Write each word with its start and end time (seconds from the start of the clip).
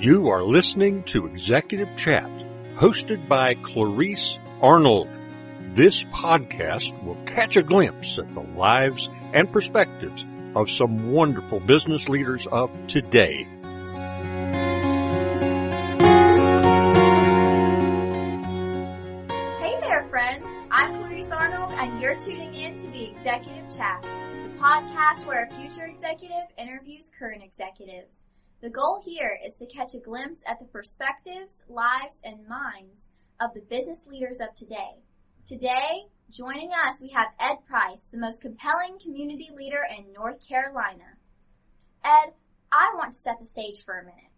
You 0.00 0.28
are 0.28 0.44
listening 0.44 1.02
to 1.06 1.26
Executive 1.26 1.88
Chat, 1.96 2.30
hosted 2.76 3.28
by 3.28 3.54
Clarice 3.54 4.38
Arnold. 4.60 5.08
This 5.74 6.04
podcast 6.04 7.02
will 7.02 7.16
catch 7.26 7.56
a 7.56 7.64
glimpse 7.64 8.16
at 8.16 8.32
the 8.32 8.42
lives 8.42 9.08
and 9.34 9.52
perspectives 9.52 10.24
of 10.54 10.70
some 10.70 11.10
wonderful 11.10 11.58
business 11.58 12.08
leaders 12.08 12.46
of 12.46 12.70
today. 12.86 13.42
Hey 19.58 19.80
there, 19.80 20.06
friends. 20.08 20.46
I'm 20.70 20.94
Clarice 21.00 21.32
Arnold, 21.32 21.72
and 21.72 22.00
you're 22.00 22.16
tuning 22.16 22.54
in 22.54 22.76
to 22.76 22.86
the 22.86 23.02
Executive 23.02 23.68
Chat, 23.76 24.02
the 24.44 24.50
podcast 24.60 25.26
where 25.26 25.48
a 25.50 25.54
future 25.56 25.86
executive 25.86 26.46
interviews 26.56 27.10
current 27.18 27.42
executives. 27.42 28.27
The 28.60 28.70
goal 28.70 29.00
here 29.04 29.38
is 29.44 29.56
to 29.58 29.66
catch 29.66 29.94
a 29.94 30.00
glimpse 30.00 30.42
at 30.46 30.58
the 30.58 30.64
perspectives, 30.64 31.64
lives, 31.68 32.20
and 32.24 32.48
minds 32.48 33.08
of 33.40 33.54
the 33.54 33.60
business 33.60 34.06
leaders 34.06 34.40
of 34.40 34.54
today. 34.54 35.02
Today, 35.46 36.06
joining 36.28 36.70
us, 36.72 37.00
we 37.00 37.10
have 37.10 37.28
Ed 37.38 37.58
Price, 37.68 38.08
the 38.10 38.18
most 38.18 38.42
compelling 38.42 38.98
community 38.98 39.50
leader 39.54 39.86
in 39.96 40.12
North 40.12 40.46
Carolina. 40.46 41.16
Ed, 42.02 42.32
I 42.72 42.90
want 42.94 43.12
to 43.12 43.18
set 43.18 43.38
the 43.38 43.46
stage 43.46 43.84
for 43.84 43.98
a 43.98 44.04
minute 44.04 44.28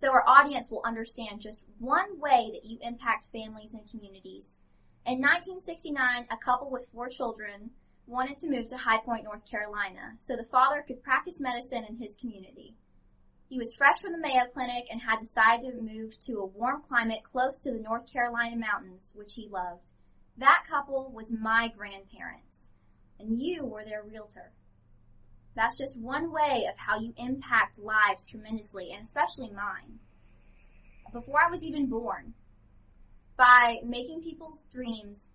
so 0.00 0.10
our 0.12 0.26
audience 0.26 0.70
will 0.70 0.82
understand 0.84 1.40
just 1.40 1.66
one 1.78 2.18
way 2.18 2.50
that 2.54 2.64
you 2.64 2.78
impact 2.80 3.28
families 3.32 3.74
and 3.74 3.88
communities. 3.90 4.60
In 5.06 5.20
1969, 5.20 6.26
a 6.30 6.36
couple 6.38 6.70
with 6.70 6.88
four 6.92 7.08
children 7.08 7.70
wanted 8.06 8.38
to 8.38 8.48
move 8.48 8.66
to 8.68 8.78
High 8.78 8.98
Point, 8.98 9.24
North 9.24 9.48
Carolina, 9.48 10.16
so 10.18 10.36
the 10.36 10.44
father 10.44 10.82
could 10.86 11.02
practice 11.02 11.40
medicine 11.40 11.84
in 11.86 11.96
his 11.96 12.16
community. 12.16 12.76
He 13.50 13.58
was 13.58 13.74
fresh 13.74 13.98
from 14.00 14.12
the 14.12 14.18
Mayo 14.18 14.44
Clinic 14.54 14.86
and 14.92 15.00
had 15.00 15.18
decided 15.18 15.72
to 15.72 15.82
move 15.82 16.16
to 16.20 16.34
a 16.34 16.46
warm 16.46 16.82
climate 16.86 17.24
close 17.24 17.58
to 17.58 17.72
the 17.72 17.80
North 17.80 18.10
Carolina 18.10 18.56
mountains, 18.56 19.12
which 19.16 19.34
he 19.34 19.48
loved. 19.48 19.90
That 20.38 20.62
couple 20.70 21.10
was 21.12 21.32
my 21.32 21.66
grandparents, 21.76 22.70
and 23.18 23.36
you 23.36 23.64
were 23.64 23.84
their 23.84 24.04
realtor. 24.04 24.52
That's 25.56 25.76
just 25.76 25.98
one 25.98 26.30
way 26.30 26.68
of 26.70 26.78
how 26.78 27.00
you 27.00 27.12
impact 27.16 27.80
lives 27.80 28.24
tremendously, 28.24 28.92
and 28.92 29.02
especially 29.02 29.50
mine. 29.50 29.98
Before 31.12 31.40
I 31.44 31.50
was 31.50 31.64
even 31.64 31.86
born, 31.86 32.34
by 33.36 33.78
making 33.84 34.22
people's 34.22 34.64
dreams 34.72 35.28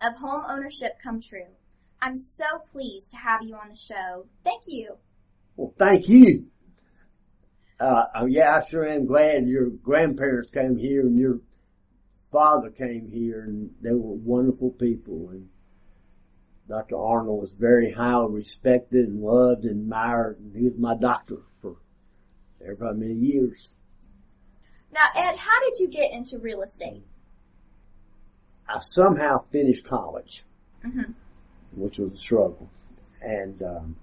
of 0.00 0.14
home 0.14 0.44
ownership 0.48 0.92
come 1.02 1.20
true. 1.20 1.52
I'm 2.00 2.16
so 2.16 2.44
pleased 2.72 3.10
to 3.10 3.18
have 3.18 3.42
you 3.42 3.54
on 3.56 3.68
the 3.68 3.76
show. 3.76 4.28
Thank 4.44 4.62
you. 4.66 4.96
Well, 5.56 5.74
thank 5.78 6.08
you. 6.08 6.46
Uh, 7.80 8.04
uh, 8.14 8.24
yeah, 8.26 8.60
I 8.60 8.64
sure 8.68 8.86
am 8.86 9.06
glad 9.06 9.46
your 9.48 9.68
grandparents 9.70 10.50
came 10.50 10.76
here 10.76 11.02
and 11.02 11.18
your 11.18 11.40
father 12.30 12.70
came 12.70 13.08
here 13.10 13.42
and 13.42 13.70
they 13.80 13.90
were 13.92 14.14
wonderful 14.14 14.70
people 14.70 15.30
and 15.30 15.48
Dr. 16.68 16.96
Arnold 16.96 17.42
was 17.42 17.52
very 17.52 17.92
highly 17.92 18.32
respected 18.32 19.06
and 19.08 19.20
loved 19.20 19.64
and 19.64 19.82
admired 19.82 20.38
and 20.38 20.56
he 20.56 20.64
was 20.64 20.78
my 20.78 20.94
doctor 20.94 21.38
for 21.60 21.76
every 22.64 22.94
many 22.94 23.14
years. 23.14 23.76
Now, 24.92 25.08
Ed, 25.16 25.36
how 25.36 25.60
did 25.60 25.78
you 25.80 25.88
get 25.88 26.12
into 26.12 26.38
real 26.38 26.62
estate? 26.62 27.02
I 28.68 28.78
somehow 28.78 29.38
finished 29.38 29.84
college, 29.84 30.44
Mm-hmm. 30.86 31.12
which 31.76 31.98
was 31.98 32.12
a 32.12 32.16
struggle, 32.16 32.68
and 33.22 33.62
um, 33.62 33.96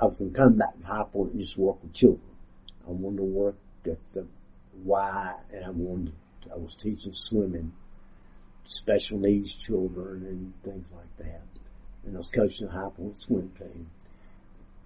I 0.00 0.06
was 0.06 0.16
going 0.16 0.32
to 0.32 0.38
come 0.38 0.56
back 0.56 0.78
to 0.80 0.86
High 0.86 1.04
Point 1.04 1.32
and 1.32 1.40
just 1.40 1.58
work 1.58 1.82
with 1.82 1.92
children. 1.92 2.22
I 2.88 2.92
wanted 2.92 3.18
to 3.18 3.24
work 3.24 3.56
at 3.84 3.98
the 4.14 4.26
Y, 4.84 5.34
and 5.52 5.64
I 5.64 5.70
wanted. 5.70 6.14
I 6.52 6.56
was 6.56 6.74
teaching 6.74 7.12
swimming, 7.12 7.72
special 8.64 9.18
needs 9.18 9.54
children, 9.54 10.24
and 10.24 10.54
things 10.64 10.90
like 10.92 11.16
that. 11.18 11.42
And 12.04 12.14
I 12.14 12.18
was 12.18 12.30
coaching 12.30 12.68
the 12.68 12.72
High 12.72 12.90
Point 12.90 13.18
swim 13.18 13.50
team, 13.50 13.90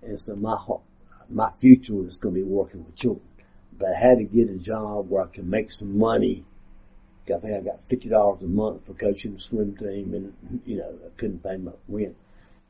and 0.02 0.20
so 0.20 0.34
my 0.36 0.58
my 1.28 1.50
future 1.60 1.94
was 1.94 2.18
going 2.18 2.34
to 2.34 2.40
be 2.40 2.46
working 2.46 2.84
with 2.84 2.96
children. 2.96 3.26
But 3.78 3.90
I 3.96 4.08
had 4.08 4.18
to 4.18 4.24
get 4.24 4.50
a 4.50 4.58
job 4.58 5.08
where 5.08 5.22
I 5.22 5.28
could 5.28 5.46
make 5.46 5.70
some 5.70 5.98
money 5.98 6.44
I 7.30 7.38
think 7.38 7.54
I 7.54 7.60
got 7.60 7.82
fifty 7.84 8.08
dollars 8.08 8.42
a 8.42 8.46
month 8.46 8.86
for 8.86 8.94
coaching 8.94 9.34
the 9.34 9.38
swim 9.38 9.76
team, 9.76 10.12
and 10.12 10.60
you 10.66 10.78
know 10.78 10.98
I 11.06 11.08
couldn't 11.16 11.42
pay 11.42 11.56
my 11.56 11.72
rent. 11.88 12.16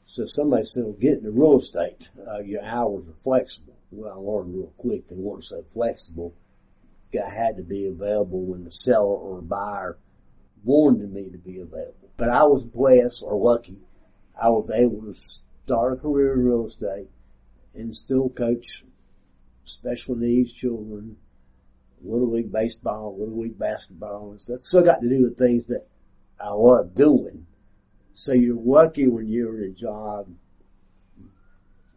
So 0.04 0.26
somebody 0.26 0.64
said, 0.64 0.84
"Well, 0.84 0.92
get 0.92 1.18
into 1.18 1.30
real 1.30 1.58
estate. 1.58 2.08
Uh, 2.26 2.40
your 2.40 2.62
hours 2.62 3.08
are 3.08 3.14
flexible." 3.14 3.74
Well, 3.92 4.24
learned 4.24 4.54
real 4.54 4.72
quick 4.78 5.08
they 5.08 5.16
weren't 5.16 5.44
so 5.44 5.62
flexible. 5.72 6.34
I 7.14 7.44
had 7.44 7.58
to 7.58 7.62
be 7.62 7.86
available 7.86 8.46
when 8.46 8.64
the 8.64 8.72
seller 8.72 9.04
or 9.04 9.42
buyer 9.42 9.98
wanted 10.64 11.12
me 11.12 11.28
to 11.28 11.36
be 11.36 11.60
available. 11.60 12.10
But 12.16 12.30
I 12.30 12.44
was 12.44 12.64
blessed 12.64 13.22
or 13.22 13.36
lucky. 13.36 13.78
I 14.40 14.48
was 14.48 14.70
able 14.70 15.02
to 15.02 15.12
start 15.12 15.92
a 15.92 15.96
career 15.96 16.32
in 16.32 16.46
real 16.46 16.64
estate 16.64 17.10
and 17.74 17.94
still 17.94 18.30
coach 18.30 18.84
special 19.64 20.16
needs 20.16 20.52
children, 20.52 21.16
little 22.02 22.32
league 22.32 22.50
baseball, 22.50 23.14
little 23.18 23.42
league 23.42 23.58
basketball 23.58 24.30
and 24.30 24.40
stuff. 24.40 24.60
Still 24.60 24.82
got 24.82 25.02
to 25.02 25.08
do 25.08 25.28
the 25.28 25.34
things 25.34 25.66
that 25.66 25.86
I 26.40 26.48
love 26.48 26.94
doing. 26.94 27.46
So 28.14 28.32
you're 28.32 28.56
lucky 28.56 29.06
when 29.06 29.28
you're 29.28 29.62
in 29.62 29.70
a 29.70 29.74
job 29.74 30.28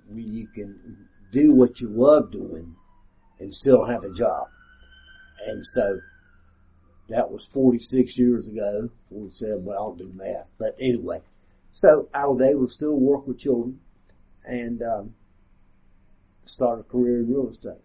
when 0.07 0.31
you 0.31 0.47
can 0.47 1.04
do 1.35 1.53
what 1.53 1.81
you 1.81 1.89
love 1.89 2.31
doing 2.31 2.75
and 3.39 3.53
still 3.53 3.85
have 3.85 4.03
a 4.03 4.13
job. 4.13 4.47
And 5.45 5.65
so 5.65 5.99
that 7.09 7.29
was 7.29 7.45
46 7.45 8.17
years 8.17 8.47
ago, 8.47 8.89
47, 9.09 9.63
well, 9.65 9.75
I 9.75 9.85
don't 9.85 9.97
do 9.97 10.11
math, 10.15 10.47
but 10.57 10.75
anyway. 10.79 11.21
So 11.71 12.07
I 12.13 12.25
was 12.25 12.41
able 12.41 12.67
to 12.67 12.73
still 12.73 12.97
work 12.97 13.27
with 13.27 13.37
children 13.37 13.79
and, 14.45 14.81
um, 14.81 15.13
start 16.45 16.79
a 16.79 16.83
career 16.83 17.19
in 17.19 17.27
real 17.27 17.49
estate. 17.49 17.81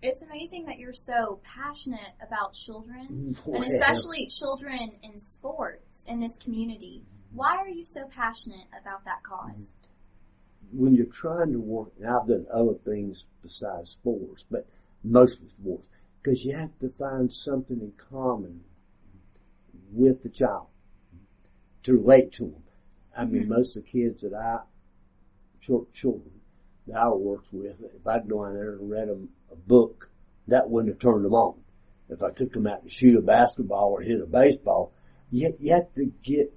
It's 0.00 0.22
amazing 0.22 0.66
that 0.66 0.78
you're 0.78 0.92
so 0.92 1.40
passionate 1.42 2.14
about 2.24 2.54
children, 2.54 3.36
Well, 3.46 3.62
and 3.62 3.70
especially 3.70 4.28
children 4.28 4.92
in 5.02 5.18
sports 5.18 6.04
in 6.08 6.20
this 6.20 6.38
community. 6.38 7.04
Why 7.32 7.56
are 7.56 7.68
you 7.68 7.84
so 7.84 8.08
passionate 8.08 8.66
about 8.80 9.04
that 9.04 9.22
cause? 9.24 9.74
When 10.72 10.94
you're 10.94 11.06
trying 11.06 11.52
to 11.52 11.60
work, 11.60 11.92
and 11.98 12.08
I've 12.08 12.28
done 12.28 12.46
other 12.52 12.74
things 12.74 13.24
besides 13.42 13.90
sports, 13.90 14.44
but 14.50 14.66
mostly 15.02 15.48
sports, 15.48 15.88
because 16.22 16.44
you 16.44 16.56
have 16.56 16.78
to 16.80 16.88
find 16.90 17.32
something 17.32 17.80
in 17.80 17.92
common 17.92 18.64
with 19.92 20.22
the 20.22 20.28
child 20.28 20.66
to 21.84 21.94
relate 21.94 22.32
to 22.32 22.44
them. 22.44 22.62
I 23.16 23.24
mean, 23.24 23.44
Mhm. 23.44 23.48
most 23.48 23.76
of 23.76 23.84
the 23.84 23.90
kids 23.90 24.22
that 24.22 24.34
I, 24.34 24.62
short 25.58 25.90
children 25.92 26.40
that 26.86 26.96
I 26.96 27.08
worked 27.08 27.52
with, 27.52 27.82
if 27.82 28.06
I'd 28.06 28.28
go 28.28 28.44
in 28.46 28.54
there 28.54 28.74
and 28.74 28.90
read 28.90 29.08
them 29.08 29.30
a 29.50 29.56
book, 29.56 30.10
that 30.46 30.70
wouldn't 30.70 30.92
have 30.92 31.00
turned 31.00 31.24
them 31.24 31.34
on. 31.34 31.62
If 32.08 32.22
I 32.22 32.30
took 32.30 32.52
them 32.52 32.66
out 32.66 32.84
to 32.84 32.90
shoot 32.90 33.16
a 33.16 33.22
basketball 33.22 33.92
or 33.92 34.02
hit 34.02 34.20
a 34.20 34.26
baseball, 34.26 34.92
you, 35.30 35.54
you 35.58 35.74
have 35.74 35.92
to 35.94 36.06
get 36.22 36.52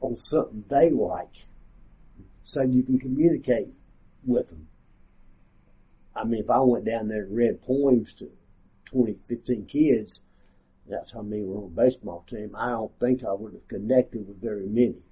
on 0.00 0.16
something 0.16 0.64
they 0.68 0.90
like 0.90 1.46
so 2.46 2.62
you 2.62 2.84
can 2.84 2.96
communicate 2.96 3.66
with 4.24 4.48
them. 4.50 4.68
I 6.14 6.22
mean, 6.22 6.44
if 6.44 6.48
I 6.48 6.60
went 6.60 6.84
down 6.84 7.08
there 7.08 7.24
and 7.24 7.36
read 7.36 7.60
poems 7.60 8.14
to 8.14 8.30
20, 8.84 9.16
15 9.26 9.66
kids, 9.66 10.20
that's 10.88 11.12
how 11.12 11.22
many 11.22 11.42
were 11.42 11.56
on 11.56 11.74
the 11.74 11.82
baseball 11.82 12.24
team, 12.28 12.54
I 12.56 12.68
don't 12.68 12.96
think 13.00 13.24
I 13.24 13.32
would 13.32 13.54
have 13.54 13.66
connected 13.66 14.28
with 14.28 14.40
very 14.40 14.68
many. 14.68 15.02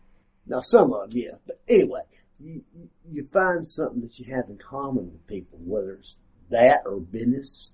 Now 0.47 0.61
some 0.61 0.93
of 0.93 1.12
yeah, 1.12 1.33
but 1.45 1.61
anyway, 1.69 2.03
you, 2.39 2.62
you- 3.11 3.25
find 3.25 3.66
something 3.66 3.99
that 4.03 4.16
you 4.21 4.33
have 4.33 4.49
in 4.49 4.56
common 4.56 5.11
with 5.11 5.27
people, 5.27 5.59
whether 5.65 5.95
it's 5.95 6.21
that 6.51 6.83
or 6.86 7.01
business 7.01 7.72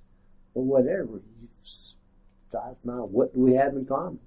or 0.55 0.65
whatever. 0.65 1.21
You 1.43 1.49
try 2.51 2.71
to 2.71 2.77
find 2.87 3.12
what 3.12 3.35
do 3.35 3.41
we 3.41 3.57
have 3.57 3.75
in 3.75 3.85
common. 3.85 4.21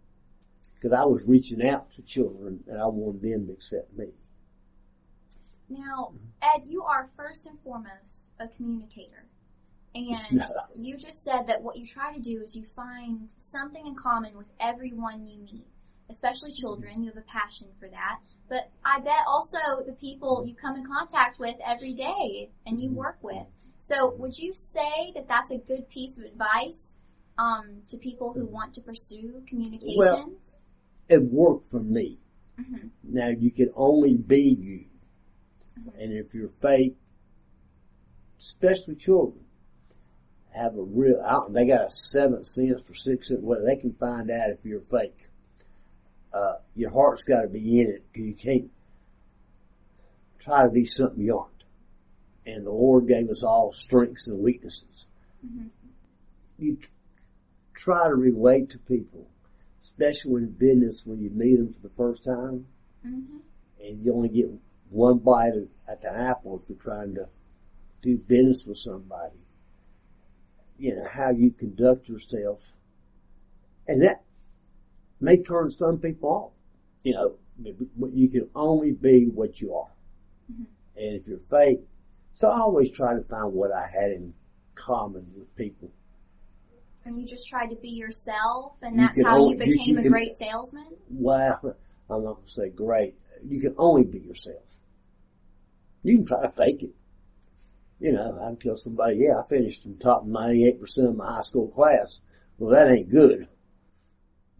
Cause 0.79 0.91
I 0.91 1.05
was 1.05 1.25
reaching 1.27 1.67
out 1.67 1.89
to 1.93 2.03
children 2.03 2.63
and 2.67 2.79
I 2.79 2.85
wanted 2.85 3.23
them 3.23 3.47
to 3.47 3.53
accept 3.53 3.97
me. 3.97 4.11
Now, 5.73 6.13
Ed, 6.41 6.63
you 6.65 6.83
are 6.83 7.09
first 7.17 7.47
and 7.47 7.59
foremost 7.61 8.29
a 8.39 8.47
communicator. 8.47 9.25
And 9.95 10.37
No. 10.37 10.45
you 10.75 10.97
just 10.97 11.23
said 11.23 11.47
that 11.47 11.61
what 11.61 11.77
you 11.77 11.85
try 11.85 12.13
to 12.13 12.19
do 12.19 12.41
is 12.41 12.55
you 12.55 12.63
find 12.63 13.31
something 13.35 13.85
in 13.85 13.95
common 13.95 14.35
with 14.37 14.51
everyone 14.59 15.25
you 15.27 15.39
meet, 15.39 15.67
especially 16.09 16.51
children. 16.51 17.03
You 17.03 17.09
have 17.09 17.17
a 17.17 17.21
passion 17.21 17.67
for 17.79 17.87
that. 17.89 18.19
But 18.49 18.71
I 18.83 18.99
bet 18.99 19.23
also 19.27 19.57
the 19.85 19.93
people 19.93 20.43
you 20.45 20.55
come 20.55 20.75
in 20.75 20.85
contact 20.85 21.39
with 21.39 21.55
every 21.65 21.93
day 21.93 22.49
and 22.65 22.79
you 22.81 22.91
work 22.91 23.17
with. 23.21 23.47
So 23.79 24.13
would 24.15 24.37
you 24.37 24.53
say 24.53 25.11
that 25.15 25.27
that's 25.27 25.51
a 25.51 25.57
good 25.57 25.89
piece 25.89 26.17
of 26.17 26.25
advice 26.25 26.97
um, 27.37 27.81
to 27.87 27.97
people 27.97 28.33
who 28.33 28.45
want 28.45 28.73
to 28.75 28.81
pursue 28.81 29.43
communications? 29.47 30.57
It 31.09 31.21
worked 31.23 31.65
for 31.69 31.79
me. 31.81 32.19
Mhm. 32.59 32.91
Now 33.03 33.29
you 33.29 33.51
can 33.51 33.71
only 33.75 34.15
be 34.15 34.41
you. 34.41 34.85
And 35.75 36.13
if 36.13 36.33
you're 36.33 36.49
fake, 36.61 36.95
especially 38.37 38.95
children, 38.95 39.43
have 40.55 40.77
a 40.77 40.81
real, 40.83 41.19
I 41.21 41.51
they 41.51 41.65
got 41.65 41.85
a 41.85 41.89
seventh 41.89 42.45
sense 42.45 42.89
or 42.89 42.93
sixth 42.93 43.29
sense, 43.29 43.41
where 43.41 43.63
they 43.63 43.75
can 43.75 43.93
find 43.93 44.29
out 44.29 44.49
if 44.49 44.59
you're 44.63 44.81
fake. 44.81 45.29
Uh, 46.31 46.55
your 46.75 46.91
heart's 46.91 47.23
got 47.23 47.41
to 47.41 47.47
be 47.47 47.79
in 47.81 47.89
it 47.89 48.03
because 48.11 48.27
you 48.27 48.33
can't 48.33 48.71
try 50.39 50.63
to 50.63 50.69
be 50.69 50.85
something 50.85 51.23
you 51.23 51.37
aren't. 51.37 51.51
And 52.45 52.65
the 52.65 52.71
Lord 52.71 53.07
gave 53.07 53.29
us 53.29 53.43
all 53.43 53.71
strengths 53.71 54.27
and 54.27 54.39
weaknesses. 54.39 55.07
Mhm. 55.45 55.69
You 56.57 56.75
t- 56.75 56.87
try 57.73 58.07
to 58.07 58.15
relate 58.15 58.69
to 58.71 58.79
people, 58.79 59.27
especially 59.79 60.43
in 60.43 60.51
business 60.51 61.05
when 61.05 61.19
you 61.21 61.29
meet 61.29 61.57
them 61.57 61.69
for 61.69 61.81
the 61.81 61.93
first 61.93 62.23
time 62.23 62.67
Mhm. 63.05 63.41
and 63.81 64.03
you 64.03 64.13
only 64.13 64.29
get 64.29 64.49
one 64.93 65.17
bite 65.17 65.53
at- 65.87 66.01
the 66.01 66.13
apple 66.13 66.59
if 66.61 66.69
you're 66.69 66.77
trying 66.77 67.15
to 67.15 67.27
do 68.01 68.17
business 68.17 68.65
with 68.67 68.77
somebody. 68.77 69.39
You 70.77 70.95
know, 70.95 71.07
how 71.11 71.31
you 71.31 71.51
conduct 71.51 72.07
yourself. 72.09 72.75
And 73.87 74.01
that 74.03 74.23
may 75.19 75.37
turn 75.37 75.69
some 75.71 75.97
people 75.99 76.29
off. 76.29 76.51
You 77.03 77.13
know, 77.13 77.35
you 78.13 78.29
can 78.29 78.49
only 78.55 78.91
be 78.91 79.25
what 79.27 79.59
you 79.61 79.73
are. 79.73 79.91
Mhm. 80.51 80.65
And 80.95 81.15
if 81.15 81.27
you're 81.27 81.37
fake, 81.39 81.81
so 82.31 82.49
I 82.49 82.59
always 82.59 82.89
try 82.91 83.13
to 83.15 83.23
find 83.23 83.53
what 83.53 83.71
I 83.71 83.87
had 83.87 84.11
in 84.11 84.33
common 84.75 85.33
with 85.37 85.53
people. 85.55 85.89
And 87.05 87.19
you 87.19 87.25
just 87.25 87.47
tried 87.47 87.67
to 87.71 87.75
be 87.75 87.89
yourself, 87.89 88.77
and 88.81 88.97
that's 88.99 89.21
how 89.23 89.37
only- 89.37 89.57
you 89.57 89.65
you- 89.65 89.73
became 89.77 89.93
you 89.95 89.99
a 89.99 90.01
can- 90.03 90.11
great 90.11 90.33
salesman? 90.33 90.95
Well, 91.09 91.59
I'm 92.09 92.23
not 92.23 92.33
going 92.35 92.45
to 92.45 92.51
say 92.51 92.69
great. 92.69 93.15
You 93.45 93.59
can 93.59 93.75
only 93.77 94.03
be 94.03 94.19
yourself. 94.19 94.79
You 96.03 96.17
can 96.17 96.25
try 96.25 96.41
to 96.43 96.51
fake 96.51 96.83
it. 96.83 96.93
You 97.99 98.11
know, 98.11 98.37
I 98.41 98.47
can 98.47 98.57
tell 98.57 98.75
somebody, 98.75 99.17
yeah, 99.19 99.39
I 99.43 99.47
finished 99.47 99.85
in 99.85 99.97
top 99.97 100.25
98% 100.25 101.09
of 101.09 101.15
my 101.15 101.35
high 101.35 101.41
school 101.41 101.69
class. 101.69 102.19
Well, 102.57 102.71
that 102.71 102.91
ain't 102.91 103.09
good. 103.09 103.47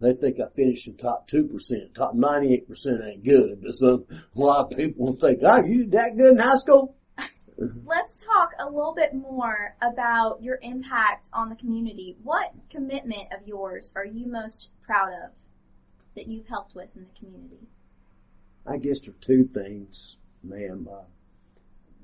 They 0.00 0.12
think 0.12 0.38
I 0.40 0.48
finished 0.54 0.86
in 0.88 0.96
top 0.96 1.28
2%. 1.28 1.94
Top 1.94 2.14
98% 2.14 3.06
ain't 3.06 3.24
good, 3.24 3.62
but 3.62 3.72
some, 3.72 4.04
a 4.10 4.38
lot 4.38 4.72
of 4.72 4.76
people 4.78 5.06
will 5.06 5.12
think, 5.14 5.40
oh, 5.42 5.64
you 5.64 5.86
that 5.90 6.16
good 6.16 6.32
in 6.32 6.38
high 6.38 6.56
school? 6.56 6.96
Let's 7.58 8.20
talk 8.22 8.50
a 8.58 8.66
little 8.66 8.94
bit 8.94 9.14
more 9.14 9.76
about 9.80 10.42
your 10.42 10.58
impact 10.62 11.28
on 11.32 11.48
the 11.48 11.54
community. 11.54 12.16
What 12.22 12.52
commitment 12.70 13.32
of 13.32 13.46
yours 13.46 13.92
are 13.94 14.04
you 14.04 14.26
most 14.26 14.70
proud 14.82 15.12
of 15.12 15.30
that 16.16 16.28
you've 16.28 16.48
helped 16.48 16.74
with 16.74 16.88
in 16.96 17.02
the 17.04 17.18
community? 17.18 17.68
I 18.66 18.78
guess 18.78 19.00
there 19.00 19.12
are 19.12 19.18
two 19.20 19.44
things, 19.52 20.16
ma'am. 20.42 20.88
Uh, 20.90 21.04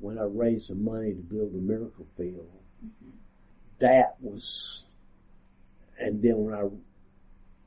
when 0.00 0.19
I 0.19 0.25
raised 0.25 0.70
the 0.70 0.75
money 0.75 1.12
to 1.12 1.20
build 1.20 1.52
the 1.52 1.58
miracle 1.58 2.06
field, 2.17 2.49
that 3.79 4.17
was, 4.20 4.85
and 5.99 6.23
then 6.23 6.38
when 6.38 6.55
I 6.55 6.64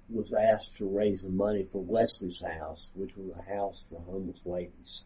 was 0.09 0.33
asked 0.33 0.77
to 0.77 0.85
raise 0.85 1.23
the 1.23 1.29
money 1.29 1.63
for 1.71 1.83
Leslie's 1.87 2.43
house, 2.59 2.91
which 2.95 3.15
was 3.15 3.31
a 3.31 3.55
house 3.55 3.85
for 3.89 4.01
homeless 4.01 4.41
ladies, 4.45 5.03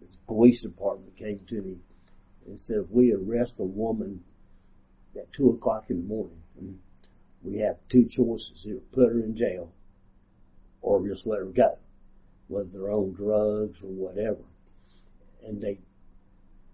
the 0.00 0.06
police 0.26 0.62
department 0.62 1.16
came 1.16 1.40
to 1.48 1.62
me 1.62 1.76
and 2.46 2.58
said, 2.58 2.78
if 2.78 2.90
we 2.90 3.12
arrest 3.12 3.60
a 3.60 3.64
woman 3.64 4.24
at 5.16 5.32
two 5.32 5.50
o'clock 5.50 5.86
in 5.90 6.02
the 6.02 6.08
morning, 6.08 6.42
we 7.42 7.58
have 7.58 7.76
two 7.88 8.06
choices, 8.06 8.66
either 8.66 8.80
put 8.92 9.12
her 9.12 9.20
in 9.20 9.34
jail 9.34 9.72
or 10.80 11.06
just 11.06 11.26
let 11.26 11.40
her 11.40 11.46
go 11.46 11.76
whether 12.48 12.68
they're 12.70 12.90
on 12.90 13.12
drugs 13.12 13.82
or 13.82 13.90
whatever. 13.90 14.42
And 15.46 15.60
they 15.60 15.78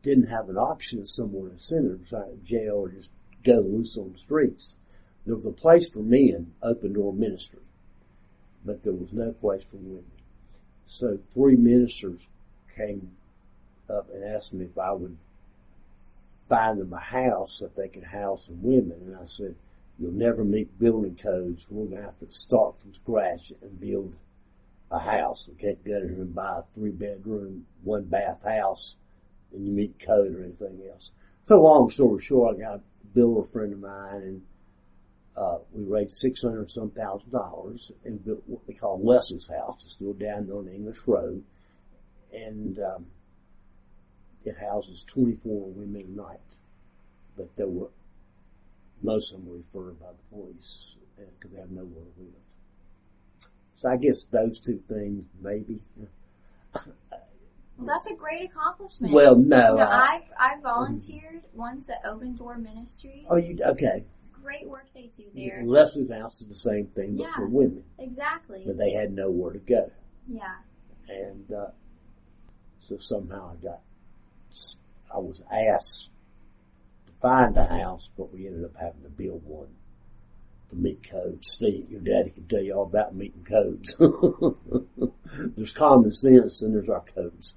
didn't 0.04 0.28
have 0.28 0.50
an 0.50 0.58
option 0.58 1.00
of 1.00 1.08
somewhere 1.08 1.48
to 1.48 1.58
send 1.58 1.90
them, 1.90 2.04
so 2.04 2.36
jail 2.44 2.74
or 2.74 2.90
just 2.90 3.10
go 3.42 3.60
loose 3.60 3.96
on 3.96 4.12
the 4.12 4.18
streets. 4.18 4.76
There 5.24 5.34
was 5.34 5.46
a 5.46 5.50
place 5.50 5.88
for 5.88 6.00
men, 6.00 6.52
open 6.62 6.92
door 6.92 7.12
ministry, 7.12 7.62
but 8.64 8.82
there 8.82 8.92
was 8.92 9.12
no 9.14 9.32
place 9.32 9.64
for 9.64 9.78
women. 9.78 10.04
So 10.84 11.18
three 11.30 11.56
ministers 11.56 12.28
came 12.76 13.12
up 13.88 14.08
and 14.12 14.22
asked 14.22 14.52
me 14.52 14.66
if 14.66 14.76
I 14.76 14.92
would 14.92 15.16
find 16.50 16.78
them 16.78 16.92
a 16.92 17.00
house 17.00 17.60
that 17.60 17.74
they 17.74 17.88
could 17.88 18.04
house 18.04 18.46
some 18.46 18.62
women. 18.62 19.00
And 19.06 19.16
I 19.16 19.24
said, 19.24 19.54
you'll 19.98 20.12
never 20.12 20.44
meet 20.44 20.78
building 20.78 21.16
codes. 21.16 21.66
We're 21.70 21.86
going 21.86 21.96
to 21.96 22.04
have 22.04 22.18
to 22.18 22.30
start 22.30 22.78
from 22.78 22.92
scratch 22.92 23.52
and 23.62 23.80
build 23.80 24.14
a 24.90 24.98
house. 24.98 25.48
We 25.48 25.54
can't 25.54 25.82
go 25.82 25.96
in 25.96 26.08
here 26.10 26.22
and 26.22 26.34
buy 26.34 26.58
a 26.58 26.74
three 26.74 26.90
bedroom, 26.90 27.64
one 27.82 28.04
bath 28.04 28.42
house 28.44 28.96
and 29.54 29.66
you 29.66 29.72
meet 29.72 29.98
code 29.98 30.34
or 30.34 30.44
anything 30.44 30.80
else. 30.90 31.12
So 31.44 31.60
long 31.60 31.88
story 31.88 32.22
short, 32.22 32.56
I 32.56 32.60
got 32.60 32.80
bill 33.14 33.40
a 33.40 33.44
friend 33.52 33.72
of 33.72 33.80
mine 33.80 34.22
and 34.22 34.42
uh, 35.36 35.58
we 35.72 35.84
raised 35.84 36.12
six 36.12 36.42
hundred 36.42 36.70
some 36.70 36.90
thousand 36.90 37.30
dollars 37.30 37.90
and 38.04 38.24
built 38.24 38.42
what 38.46 38.66
they 38.66 38.72
call 38.74 39.00
Leslie's 39.02 39.48
house. 39.48 39.82
It's 39.84 39.92
still 39.92 40.12
down 40.12 40.50
on 40.50 40.68
English 40.68 40.98
Road. 41.06 41.42
And, 42.32 42.78
um, 42.80 43.06
it 44.44 44.56
houses 44.58 45.04
24 45.04 45.70
women 45.70 46.02
a 46.02 46.20
night. 46.20 46.38
But 47.36 47.56
there 47.56 47.66
were, 47.66 47.88
most 49.02 49.32
of 49.32 49.40
them 49.40 49.48
were 49.48 49.56
referred 49.56 49.98
by 50.00 50.08
the 50.08 50.36
police 50.36 50.96
because 51.16 51.50
they 51.52 51.60
have 51.60 51.70
nowhere 51.70 52.04
to 52.16 52.20
live. 52.20 53.48
So 53.72 53.90
I 53.90 53.96
guess 53.96 54.24
those 54.30 54.58
two 54.60 54.82
things, 54.88 55.24
maybe. 55.40 55.80
Well, 57.76 57.86
that's 57.88 58.06
a 58.06 58.14
great 58.14 58.48
accomplishment. 58.50 59.12
Well, 59.12 59.34
no. 59.36 59.72
You 59.72 59.78
know, 59.78 59.88
I, 59.88 60.22
I 60.38 60.60
volunteered 60.60 61.42
once 61.54 61.88
at 61.88 62.00
Open 62.04 62.36
Door 62.36 62.58
Ministries. 62.58 63.26
oh, 63.28 63.36
you 63.36 63.58
okay? 63.66 64.04
It's 64.18 64.28
great 64.28 64.68
work 64.68 64.86
they 64.94 65.10
do 65.16 65.24
there. 65.34 65.62
Leslie's 65.64 66.10
house 66.12 66.40
is 66.40 66.46
the 66.48 66.54
same 66.54 66.86
thing, 66.88 67.16
but 67.16 67.24
Yeah. 67.24 67.34
for 67.34 67.46
women. 67.46 67.82
Exactly. 67.98 68.62
But 68.64 68.76
they 68.78 68.92
had 68.92 69.12
nowhere 69.12 69.52
to 69.52 69.58
go, 69.58 69.90
Yeah. 70.28 70.54
and 71.08 71.50
uh, 71.52 71.66
so 72.78 72.96
somehow 72.98 73.52
I 73.52 73.62
got. 73.62 73.80
I 75.12 75.18
was 75.18 75.42
asked 75.50 76.10
to 77.06 77.12
find 77.20 77.56
a 77.56 77.64
house, 77.64 78.10
but 78.16 78.32
we 78.32 78.46
ended 78.46 78.64
up 78.64 78.76
having 78.80 79.02
to 79.02 79.08
build 79.08 79.42
one 79.44 79.68
to 80.70 80.76
meet 80.76 81.08
codes. 81.08 81.50
Steve, 81.50 81.90
your 81.90 82.00
daddy 82.00 82.30
can 82.30 82.46
tell 82.48 82.62
you 82.62 82.74
all 82.74 82.82
about 82.84 83.14
meeting 83.14 83.44
codes. 83.44 83.96
there's 85.56 85.72
common 85.72 86.10
sense, 86.12 86.62
and 86.62 86.74
there's 86.74 86.88
our 86.88 87.00
codes. 87.14 87.54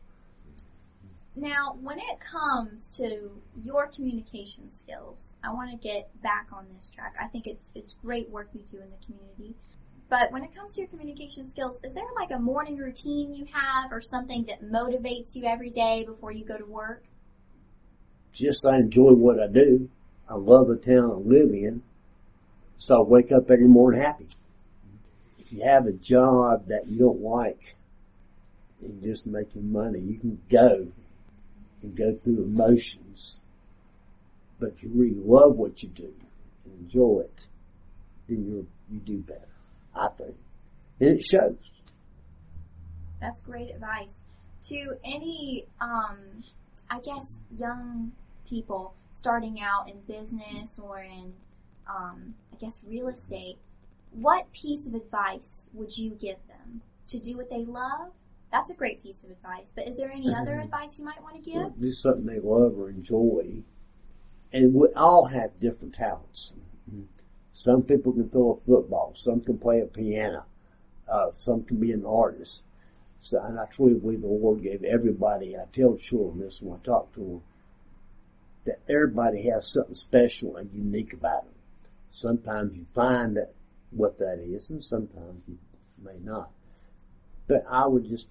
Now, 1.37 1.77
when 1.81 1.99
it 1.99 2.19
comes 2.19 2.89
to 2.97 3.29
your 3.61 3.85
communication 3.87 4.71
skills, 4.71 5.37
I 5.43 5.53
want 5.53 5.69
to 5.69 5.77
get 5.77 6.09
back 6.23 6.47
on 6.51 6.65
this 6.73 6.89
track. 6.89 7.15
I 7.21 7.27
think 7.27 7.45
it's 7.45 7.69
it's 7.75 7.93
great 7.93 8.27
work 8.31 8.49
you 8.53 8.61
do 8.61 8.77
in 8.77 8.89
the 8.89 9.05
community. 9.05 9.55
But 10.09 10.31
when 10.31 10.43
it 10.43 10.55
comes 10.55 10.73
to 10.73 10.81
your 10.81 10.89
communication 10.89 11.47
skills, 11.51 11.79
is 11.83 11.93
there 11.93 12.05
like 12.15 12.31
a 12.31 12.39
morning 12.39 12.77
routine 12.77 13.35
you 13.35 13.45
have 13.51 13.91
or 13.91 14.01
something 14.01 14.45
that 14.45 14.63
motivates 14.63 15.35
you 15.35 15.45
every 15.45 15.69
day 15.69 16.05
before 16.05 16.31
you 16.31 16.43
go 16.43 16.57
to 16.57 16.65
work? 16.65 17.03
just 18.37 18.65
I 18.65 18.77
enjoy 18.77 19.13
what 19.13 19.39
I 19.39 19.47
do. 19.47 19.89
I 20.29 20.35
love 20.35 20.67
the 20.67 20.75
town 20.75 21.11
I 21.11 21.15
live 21.15 21.49
in. 21.49 21.81
So 22.75 22.99
I 22.99 23.01
wake 23.01 23.31
up 23.31 23.49
every 23.49 23.67
morning 23.67 24.01
happy. 24.01 24.27
If 25.39 25.51
you 25.51 25.63
have 25.63 25.87
a 25.87 25.93
job 25.93 26.67
that 26.67 26.87
you 26.87 26.99
don't 26.99 27.21
like 27.21 27.75
and 28.81 29.01
just 29.03 29.25
making 29.25 29.71
money, 29.71 29.99
you 29.99 30.19
can 30.19 30.39
go 30.49 30.87
and 31.81 31.95
go 31.95 32.15
through 32.15 32.43
emotions. 32.43 33.41
But 34.59 34.69
if 34.69 34.83
you 34.83 34.89
really 34.93 35.15
love 35.15 35.55
what 35.55 35.83
you 35.83 35.89
do 35.89 36.13
and 36.65 36.79
enjoy 36.79 37.21
it, 37.25 37.47
then 38.27 38.45
you 38.45 38.67
you 38.89 38.99
do 38.99 39.17
better, 39.19 39.47
I 39.95 40.07
think. 40.09 40.37
And 40.99 41.09
it 41.09 41.23
shows. 41.23 41.71
That's 43.19 43.39
great 43.41 43.71
advice. 43.71 44.23
To 44.63 44.93
any, 45.03 45.65
um, 45.79 46.43
I 46.89 46.99
guess, 46.99 47.39
young 47.55 48.11
people 48.47 48.93
starting 49.11 49.61
out 49.61 49.89
in 49.89 49.99
business 50.07 50.79
or 50.79 50.99
in, 50.99 51.33
um, 51.89 52.35
I 52.51 52.55
guess, 52.57 52.81
real 52.85 53.07
estate, 53.07 53.57
what 54.11 54.51
piece 54.51 54.87
of 54.87 54.93
advice 54.93 55.69
would 55.73 55.97
you 55.97 56.11
give 56.11 56.37
them? 56.47 56.81
To 57.09 57.19
do 57.19 57.37
what 57.37 57.49
they 57.49 57.63
love? 57.63 58.11
That's 58.51 58.69
a 58.69 58.75
great 58.75 59.03
piece 59.03 59.23
of 59.23 59.31
advice. 59.31 59.73
But 59.75 59.87
is 59.87 59.95
there 59.97 60.11
any 60.11 60.33
other 60.33 60.59
advice 60.59 60.97
you 60.97 61.05
might 61.05 61.21
want 61.21 61.35
to 61.35 61.41
give? 61.41 61.79
do 61.79 61.91
something 61.91 62.25
they 62.25 62.39
love 62.39 62.77
or 62.77 62.89
enjoy. 62.89 63.63
And 64.53 64.73
we 64.73 64.87
all 64.95 65.25
have 65.25 65.59
different 65.59 65.93
talents. 65.93 66.53
Some 67.51 67.81
people 67.83 68.13
can 68.13 68.29
throw 68.29 68.53
a 68.53 68.57
football. 68.57 69.13
Some 69.15 69.41
can 69.41 69.57
play 69.57 69.81
a 69.81 69.85
piano. 69.85 70.45
Uh, 71.09 71.31
some 71.33 71.63
can 71.63 71.77
be 71.77 71.91
an 71.91 72.05
artist. 72.05 72.63
So, 73.17 73.41
and 73.41 73.59
I 73.59 73.65
truly 73.65 73.95
believe 73.95 74.21
the 74.21 74.27
Lord 74.27 74.61
gave 74.61 74.83
everybody, 74.83 75.55
I 75.55 75.65
tell 75.71 75.97
children 75.97 76.39
this 76.39 76.61
when 76.61 76.79
I 76.79 76.85
talk 76.85 77.13
to 77.13 77.19
them, 77.19 77.41
that 78.65 78.79
everybody 78.87 79.49
has 79.49 79.67
something 79.67 79.95
special 79.95 80.57
and 80.57 80.69
unique 80.71 81.13
about 81.13 81.45
them. 81.45 81.55
Sometimes 82.11 82.77
you 82.77 82.85
find 82.93 83.35
that 83.37 83.53
what 83.91 84.17
that 84.19 84.39
is 84.39 84.69
and 84.69 84.83
sometimes 84.83 85.41
you 85.47 85.57
may 86.03 86.19
not. 86.21 86.51
But 87.47 87.63
I 87.69 87.87
would 87.87 88.07
just, 88.07 88.27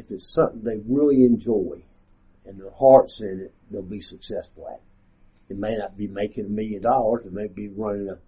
if 0.00 0.10
it's 0.10 0.26
something 0.26 0.62
they 0.62 0.78
really 0.88 1.24
enjoy 1.24 1.82
and 2.46 2.58
their 2.58 2.70
heart's 2.70 3.20
in 3.20 3.40
it, 3.40 3.54
they'll 3.70 3.82
be 3.82 4.00
successful 4.00 4.66
at 4.68 4.76
it. 4.76 5.54
It 5.54 5.58
may 5.58 5.76
not 5.76 5.96
be 5.96 6.06
making 6.06 6.46
a 6.46 6.48
million 6.48 6.82
dollars. 6.82 7.24
It 7.24 7.32
may 7.32 7.48
be 7.48 7.68
running 7.68 8.08
a 8.08 8.18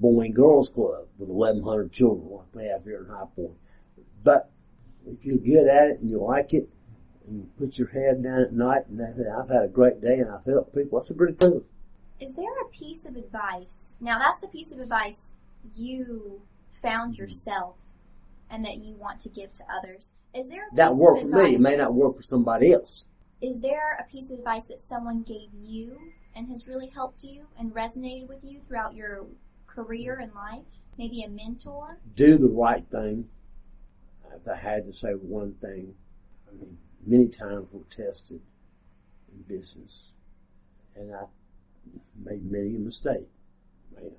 Boy 0.00 0.22
and 0.22 0.34
Girls 0.34 0.70
Club 0.70 1.06
with 1.18 1.28
1,100 1.28 1.92
children 1.92 2.30
like 2.30 2.54
we 2.54 2.64
have 2.66 2.84
here 2.84 3.02
in 3.02 3.10
High 3.12 3.26
Point. 3.34 3.58
But 4.22 4.50
if 5.06 5.24
you're 5.24 5.38
good 5.38 5.68
at 5.68 5.88
it 5.90 6.00
and 6.00 6.08
you 6.08 6.22
like 6.22 6.54
it, 6.54 6.68
and 7.26 7.40
you 7.40 7.48
put 7.58 7.78
your 7.78 7.88
head 7.88 8.22
down 8.22 8.40
at 8.40 8.52
night 8.52 8.86
and 8.88 8.98
say, 8.98 9.24
I've 9.28 9.50
had 9.50 9.64
a 9.64 9.68
great 9.68 10.00
day 10.00 10.20
and 10.20 10.30
I've 10.30 10.44
helped 10.44 10.74
people, 10.74 10.98
that's 10.98 11.10
a 11.10 11.14
pretty 11.14 11.34
feeling. 11.34 11.64
Is 12.20 12.32
there 12.34 12.60
a 12.62 12.68
piece 12.70 13.04
of 13.04 13.16
advice? 13.16 13.96
Now 14.00 14.18
that's 14.18 14.38
the 14.38 14.48
piece 14.48 14.72
of 14.72 14.78
advice 14.78 15.34
you 15.74 16.40
found 16.70 17.16
yourself 17.16 17.74
and 18.50 18.64
that 18.64 18.78
you 18.78 18.94
want 18.94 19.20
to 19.20 19.28
give 19.28 19.52
to 19.54 19.64
others. 19.72 20.12
Is 20.34 20.48
there 20.48 20.68
a 20.70 20.76
That 20.76 20.90
piece 20.90 20.98
worked 20.98 21.22
of 21.24 21.30
for 21.30 21.42
me. 21.42 21.56
May 21.58 21.76
not 21.76 21.94
work 21.94 22.16
for 22.16 22.22
somebody 22.22 22.72
else. 22.72 23.06
Is 23.40 23.60
there 23.60 23.96
a 23.98 24.10
piece 24.10 24.30
of 24.30 24.38
advice 24.38 24.66
that 24.66 24.80
someone 24.80 25.22
gave 25.22 25.50
you 25.54 25.96
and 26.34 26.48
has 26.48 26.66
really 26.66 26.88
helped 26.88 27.22
you 27.22 27.46
and 27.58 27.72
resonated 27.72 28.28
with 28.28 28.42
you 28.42 28.60
throughout 28.66 28.94
your 28.94 29.26
career 29.66 30.18
and 30.18 30.32
life? 30.34 30.64
Maybe 30.96 31.22
a 31.22 31.28
mentor? 31.28 32.00
do 32.16 32.36
the 32.36 32.48
right 32.48 32.84
thing. 32.90 33.28
If 34.34 34.46
I 34.46 34.56
had 34.56 34.86
to 34.86 34.92
say 34.92 35.10
one 35.12 35.54
thing, 35.54 35.94
I 36.48 36.54
mean, 36.54 36.78
many 37.06 37.28
times 37.28 37.66
we're 37.72 37.82
tested 37.84 38.40
in 39.32 39.42
business, 39.42 40.12
and 40.96 41.14
I 41.14 41.22
made 42.22 42.44
many 42.50 42.76
a 42.76 42.78
mistake. 42.78 43.26
Man, 43.94 44.10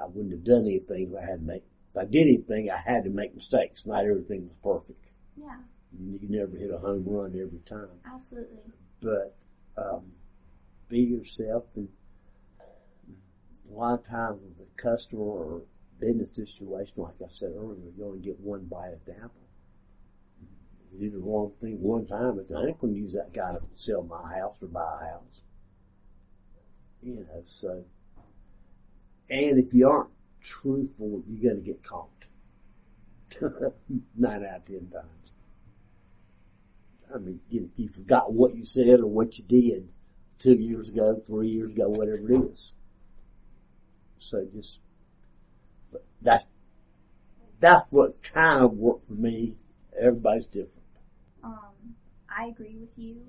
I 0.00 0.06
wouldn't 0.06 0.32
have 0.32 0.44
done 0.44 0.62
anything 0.62 1.10
if 1.10 1.18
I 1.18 1.24
had 1.24 1.40
to 1.40 1.46
make. 1.46 1.64
If 1.94 1.98
I 2.00 2.04
did 2.06 2.22
anything, 2.26 2.70
I 2.70 2.78
had 2.78 3.04
to 3.04 3.10
make 3.10 3.34
mistakes. 3.34 3.86
Not 3.86 4.04
everything 4.04 4.48
was 4.48 4.56
perfect. 4.56 5.10
Yeah, 5.36 5.56
You 5.96 6.18
never 6.28 6.56
hit 6.56 6.70
a 6.72 6.78
home 6.78 7.04
run 7.06 7.30
every 7.40 7.60
time, 7.66 7.88
absolutely. 8.12 8.58
but 9.00 9.36
um, 9.76 10.02
be 10.88 11.00
yourself. 11.00 11.64
And 11.76 11.88
a 13.70 13.72
lot 13.72 13.94
of 14.00 14.06
times 14.06 14.40
with 14.42 14.66
a 14.68 14.82
customer 14.82 15.22
or 15.22 15.62
business 16.00 16.30
situation, 16.32 16.94
like 16.96 17.14
I 17.24 17.28
said 17.28 17.52
earlier, 17.56 17.90
you 17.96 18.04
only 18.04 18.20
get 18.20 18.38
one 18.40 18.64
bite 18.64 18.92
at 18.92 19.04
the 19.06 19.12
apple. 19.16 19.30
You 20.92 21.10
do 21.10 21.18
the 21.18 21.24
wrong 21.24 21.52
thing 21.60 21.80
one 21.80 22.06
time, 22.06 22.36
but 22.36 22.56
I 22.56 22.66
ain't 22.66 22.78
going 22.80 22.94
to 22.94 22.98
use 23.00 23.12
that 23.14 23.32
guy 23.32 23.52
to 23.52 23.60
sell 23.74 24.02
my 24.02 24.34
house 24.36 24.56
or 24.62 24.68
buy 24.68 24.98
a 25.00 25.04
house. 25.12 25.42
You 27.02 27.16
know, 27.20 27.40
so. 27.42 27.84
And 29.28 29.58
if 29.58 29.72
you 29.74 29.88
aren't 29.88 30.10
truthful, 30.44 31.22
you're 31.26 31.52
going 31.52 31.64
to 31.64 31.66
get 31.66 31.82
caught. 31.82 32.08
Nine 34.16 34.44
out 34.44 34.58
of 34.58 34.66
ten 34.66 34.88
times. 34.92 35.32
I 37.12 37.18
mean, 37.18 37.40
you, 37.48 37.70
you 37.76 37.88
forgot 37.88 38.32
what 38.32 38.54
you 38.54 38.64
said 38.64 39.00
or 39.00 39.06
what 39.06 39.38
you 39.38 39.44
did 39.44 39.88
two 40.38 40.54
years 40.54 40.88
ago, 40.88 41.20
three 41.26 41.48
years 41.48 41.72
ago, 41.72 41.88
whatever 41.88 42.30
it 42.30 42.52
is. 42.52 42.74
So 44.18 44.46
just, 44.54 44.80
but 45.90 46.04
that's, 46.22 46.44
that's 47.60 47.86
what 47.90 48.10
kind 48.22 48.60
of 48.60 48.72
worked 48.74 49.06
for 49.06 49.14
me. 49.14 49.54
Everybody's 49.98 50.46
different. 50.46 50.82
Um, 51.42 51.94
I 52.28 52.46
agree 52.46 52.76
with 52.80 52.96
you 52.96 53.20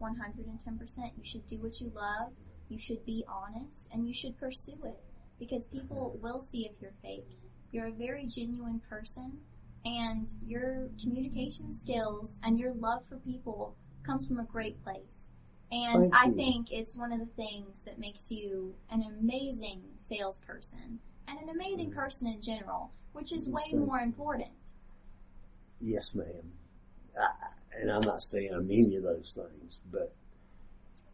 110%. 0.00 0.98
You 1.16 1.24
should 1.24 1.46
do 1.46 1.56
what 1.58 1.80
you 1.80 1.92
love. 1.94 2.32
You 2.68 2.78
should 2.78 3.04
be 3.04 3.24
honest 3.28 3.88
and 3.92 4.06
you 4.06 4.14
should 4.14 4.38
pursue 4.38 4.78
it 4.84 4.96
because 5.44 5.66
people 5.66 6.18
will 6.22 6.40
see 6.40 6.66
if 6.66 6.72
you're 6.80 6.94
fake. 7.02 7.28
You're 7.70 7.88
a 7.88 7.92
very 7.92 8.26
genuine 8.26 8.80
person 8.88 9.38
and 9.84 10.32
your 10.46 10.88
communication 11.00 11.70
skills 11.70 12.38
and 12.42 12.58
your 12.58 12.72
love 12.74 13.04
for 13.08 13.16
people 13.16 13.76
comes 14.06 14.26
from 14.26 14.38
a 14.38 14.44
great 14.44 14.82
place. 14.82 15.28
And 15.70 16.04
Thank 16.04 16.14
I 16.14 16.26
you. 16.26 16.34
think 16.34 16.66
it's 16.70 16.96
one 16.96 17.12
of 17.12 17.18
the 17.18 17.26
things 17.26 17.82
that 17.82 17.98
makes 17.98 18.30
you 18.30 18.74
an 18.90 19.02
amazing 19.02 19.82
salesperson 19.98 20.98
and 21.28 21.38
an 21.38 21.48
amazing 21.50 21.90
mm. 21.90 21.94
person 21.94 22.28
in 22.28 22.40
general, 22.40 22.90
which 23.12 23.32
is 23.32 23.48
way 23.48 23.72
more 23.72 24.00
important. 24.00 24.72
Yes, 25.80 26.14
ma'am. 26.14 26.52
I, 27.20 27.28
and 27.80 27.90
I'm 27.90 28.02
not 28.02 28.22
saying 28.22 28.50
I'm 28.54 28.70
any 28.70 28.96
of 28.96 29.02
those 29.02 29.36
things, 29.36 29.80
but 29.90 30.14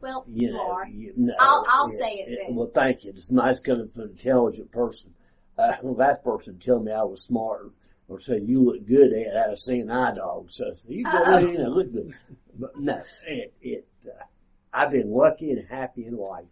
Well, 0.00 0.24
you 0.26 0.48
you 0.48 0.52
know, 0.52 0.70
are. 0.70 0.86
you, 0.88 1.12
no, 1.16 1.34
I'll- 1.38 1.64
I'll 1.68 1.88
say 1.88 2.14
it 2.14 2.38
then. 2.46 2.56
Well, 2.56 2.70
thank 2.74 3.04
you. 3.04 3.10
It's 3.10 3.30
nice 3.30 3.60
coming 3.60 3.88
from 3.88 4.02
an 4.04 4.10
intelligent 4.10 4.70
person. 4.70 5.14
Uh, 5.58 5.72
well, 5.82 5.94
that 5.94 6.24
person 6.24 6.58
tell 6.58 6.80
me 6.80 6.92
I 6.92 7.02
was 7.02 7.22
smart 7.22 7.70
or 8.08 8.18
say 8.18 8.40
you 8.40 8.62
look 8.64 8.86
good 8.86 9.12
at 9.12 9.52
a 9.52 9.56
seeing 9.56 9.90
eye 9.90 10.14
dog. 10.14 10.50
So 10.50 10.72
you 10.88 11.04
go 11.04 11.36
in 11.38 11.56
and 11.56 11.74
look 11.74 11.92
good. 11.92 12.14
But 12.58 12.78
no, 12.78 13.02
it, 13.26 13.54
it, 13.60 13.86
uh, 14.06 14.24
I've 14.72 14.90
been 14.90 15.10
lucky 15.10 15.50
and 15.52 15.66
happy 15.68 16.06
in 16.06 16.16
life, 16.16 16.46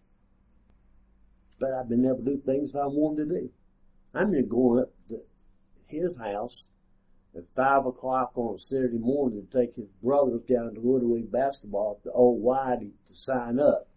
but 1.58 1.72
I've 1.72 1.88
been 1.88 2.04
able 2.04 2.18
to 2.18 2.24
do 2.24 2.42
things 2.44 2.72
that 2.72 2.80
I 2.80 2.86
wanted 2.86 3.28
to 3.28 3.34
do. 3.40 3.50
I'm 4.14 4.30
been 4.30 4.48
going 4.48 4.80
up 4.82 4.90
to 5.08 5.20
his 5.86 6.16
house 6.16 6.68
at 7.38 7.54
five 7.54 7.86
o'clock 7.86 8.32
on 8.34 8.56
a 8.56 8.58
Saturday 8.58 8.98
morning 8.98 9.46
to 9.46 9.58
take 9.58 9.74
his 9.76 9.88
brothers 10.02 10.42
down 10.42 10.74
to 10.74 10.80
Little 10.80 11.14
League 11.14 11.32
basketball 11.32 11.98
at 11.98 12.04
the 12.04 12.12
old 12.12 12.42
Whitey 12.42 12.92
to 13.06 13.14
sign 13.14 13.58
up. 13.60 13.88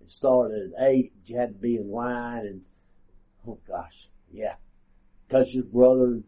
It 0.00 0.10
started 0.10 0.72
at 0.72 0.88
eight. 0.88 1.12
You 1.26 1.38
had 1.38 1.54
to 1.54 1.60
be 1.60 1.76
in 1.76 1.90
line 1.90 2.46
and, 2.46 2.62
oh 3.46 3.58
gosh, 3.66 4.08
yeah. 4.32 4.56
Coach 5.28 5.52
his 5.52 5.64
brother 5.64 6.06
in 6.06 6.24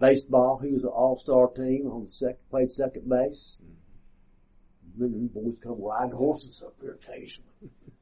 baseball. 0.00 0.58
He 0.58 0.72
was 0.72 0.84
an 0.84 0.90
all-star 0.90 1.48
team 1.48 1.86
on 1.90 2.02
the 2.02 2.08
second, 2.08 2.38
played 2.50 2.72
second 2.72 3.08
base. 3.08 3.58
Mm-hmm. 3.62 5.04
And 5.04 5.14
them 5.14 5.26
boys 5.28 5.58
come 5.58 5.82
riding 5.82 6.16
horses 6.16 6.62
up 6.64 6.74
there 6.80 6.92
occasionally. 6.92 7.50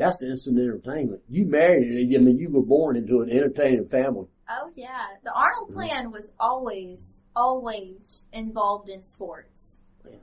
That's 0.00 0.22
instant 0.22 0.58
entertainment. 0.58 1.20
You 1.28 1.44
married 1.44 1.86
it. 1.86 2.16
I 2.16 2.22
mean, 2.22 2.38
you 2.38 2.48
were 2.48 2.62
born 2.62 2.96
into 2.96 3.20
an 3.20 3.28
entertaining 3.28 3.86
family. 3.86 4.28
Oh 4.48 4.70
yeah, 4.74 5.08
the 5.22 5.30
Arnold 5.30 5.68
mm-hmm. 5.68 5.78
clan 5.78 6.10
was 6.10 6.32
always, 6.40 7.22
always 7.36 8.24
involved 8.32 8.88
in 8.88 9.02
sports. 9.02 9.82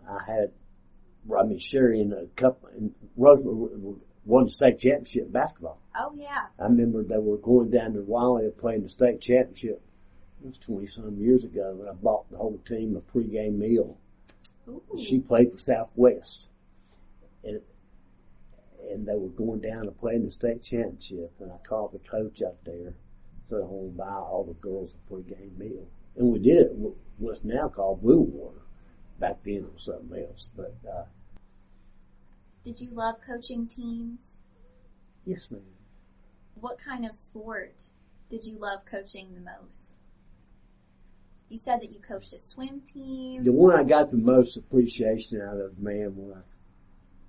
I 0.09 0.17
had, 0.25 0.51
I 1.31 1.43
mean, 1.43 1.59
Sherry 1.59 2.01
and 2.01 2.11
a 2.11 2.25
couple, 2.35 2.69
and 2.69 2.95
Rosemary 3.15 3.97
won 4.25 4.45
the 4.45 4.49
state 4.49 4.79
championship 4.79 5.27
in 5.27 5.31
basketball. 5.31 5.79
Oh 5.95 6.11
yeah, 6.15 6.47
I 6.59 6.63
remember 6.63 7.03
they 7.03 7.19
were 7.19 7.37
going 7.37 7.69
down 7.69 7.93
to 7.93 8.01
Raleigh 8.01 8.45
and 8.45 8.57
playing 8.57 8.81
the 8.81 8.89
state 8.89 9.21
championship. 9.21 9.79
It 10.41 10.47
was 10.47 10.57
20 10.57 10.87
some 10.87 11.17
years 11.19 11.43
ago 11.43 11.77
and 11.81 11.87
I 11.87 11.93
bought 11.93 12.29
the 12.31 12.37
whole 12.37 12.59
team 12.67 12.95
a 12.95 13.01
pregame 13.01 13.59
meal. 13.59 13.97
Ooh. 14.67 14.81
She 14.97 15.19
played 15.19 15.51
for 15.51 15.59
Southwest. 15.59 16.49
And, 17.43 17.61
and 18.89 19.07
they 19.07 19.15
were 19.15 19.29
going 19.29 19.61
down 19.61 19.85
to 19.85 19.91
play 19.91 20.15
in 20.15 20.23
the 20.25 20.31
state 20.31 20.63
championship 20.63 21.33
and 21.39 21.51
I 21.51 21.57
called 21.67 21.93
the 21.93 21.99
coach 22.09 22.41
out 22.41 22.57
there. 22.65 22.93
Said 23.45 23.61
I 23.61 23.65
want 23.65 23.93
to 23.93 23.97
buy 23.97 24.13
all 24.13 24.43
the 24.43 24.53
girls 24.55 24.95
a 24.95 25.13
pregame 25.13 25.57
meal. 25.57 25.87
And 26.15 26.31
we 26.31 26.39
did 26.39 26.57
it 26.57 26.71
what's 27.17 27.43
now 27.43 27.69
called 27.69 28.01
Blue 28.01 28.19
Water. 28.19 28.61
Back 29.19 29.37
then 29.43 29.55
it 29.55 29.73
was 29.73 29.83
something 29.85 30.25
else. 30.29 30.49
But, 30.55 30.75
uh, 30.87 31.05
Did 32.63 32.81
you 32.81 32.89
love 32.91 33.15
coaching 33.25 33.67
teams? 33.67 34.39
yes 35.25 35.49
ma'am. 35.51 35.61
What 36.55 36.77
kind 36.79 37.05
of 37.05 37.13
sport 37.15 37.89
did 38.29 38.43
you 38.45 38.57
love 38.57 38.85
coaching 38.85 39.33
the 39.35 39.41
most? 39.41 39.95
You 41.49 41.57
said 41.57 41.81
that 41.81 41.91
you 41.91 41.99
coached 41.99 42.33
a 42.33 42.39
swim 42.39 42.81
team. 42.81 43.43
The 43.43 43.53
one 43.53 43.73
I 43.73 43.83
got 43.83 44.11
the 44.11 44.17
most 44.17 44.57
appreciation 44.57 45.39
out 45.41 45.57
of, 45.57 45.79
man, 45.79 46.13
when 46.15 46.37
I 46.37 46.41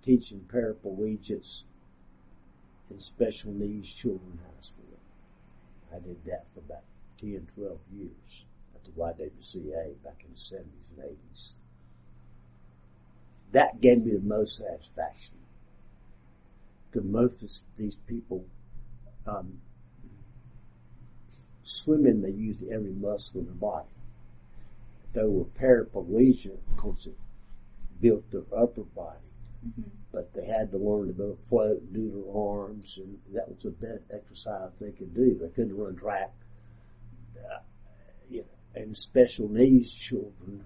teaching 0.03 0.45
paraplegics 0.47 1.65
and 2.91 3.03
special 3.03 3.53
needs 3.53 3.91
children 3.93 4.39
school. 4.61 4.85
I 5.95 5.99
did 5.99 6.23
that 6.23 6.47
for 6.53 6.61
about 6.61 6.85
10, 7.21 7.49
12 7.55 7.79
years 7.93 8.45
at 8.75 8.85
the 8.85 8.91
YWCA 8.91 10.03
back 10.03 10.25
in 10.25 10.33
the 10.33 10.39
70s 10.39 10.63
and 10.97 11.17
80s. 11.33 11.55
That 13.53 13.81
gave 13.81 14.05
me 14.05 14.13
the 14.13 14.21
most 14.21 14.57
satisfaction. 14.57 15.37
Because 16.91 17.09
most 17.09 17.43
of 17.43 17.77
these 17.77 17.97
people, 18.07 18.45
um, 19.27 19.61
swimming, 21.63 22.23
they 22.23 22.31
used 22.31 22.63
every 22.71 22.93
muscle 22.93 23.41
in 23.41 23.47
their 23.47 23.55
body 23.55 23.89
they 25.13 25.25
were 25.25 25.45
paraplegic, 25.45 26.59
of 26.71 26.77
course 26.77 27.07
it 27.07 27.17
built 28.01 28.31
their 28.31 28.43
upper 28.57 28.83
body, 28.83 29.28
they 30.97 31.05
had 31.05 31.15
to 31.15 31.25
learn 31.25 31.33
to 31.33 31.37
go 31.37 31.39
float 31.49 31.81
and 31.83 31.95
do 31.95 32.11
their 32.11 32.43
arms, 32.43 32.99
and 32.99 33.19
that 33.35 33.49
was 33.49 33.63
the 33.63 33.71
best 33.71 34.03
exercise 34.13 34.71
they 34.81 34.93
could 34.93 35.15
do. 35.15 35.39
They 35.41 35.49
couldn't 35.49 35.77
run 35.77 35.97
track. 35.97 36.33
Uh, 37.37 37.61
you 38.29 38.41
know, 38.41 38.83
and 38.83 38.97
special 38.97 39.49
needs 39.49 39.93
children 39.93 40.65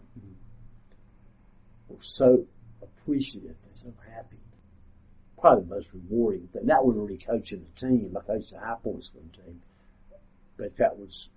were 1.88 2.00
so 2.00 2.46
appreciative 2.82 3.56
and 3.64 3.76
so 3.76 3.92
happy. 4.14 4.38
Probably 5.38 5.64
the 5.64 5.74
most 5.74 5.92
rewarding 5.92 6.48
thing. 6.48 6.66
That 6.66 6.84
wasn't 6.84 7.04
really 7.04 7.18
coaching 7.18 7.64
the 7.64 7.88
team. 7.88 8.16
I 8.16 8.20
coached 8.20 8.52
the 8.52 8.60
high 8.60 8.76
point 8.82 9.04
swim 9.04 9.30
team, 9.34 9.60
but 10.56 10.76
that 10.76 10.96
was 10.96 11.30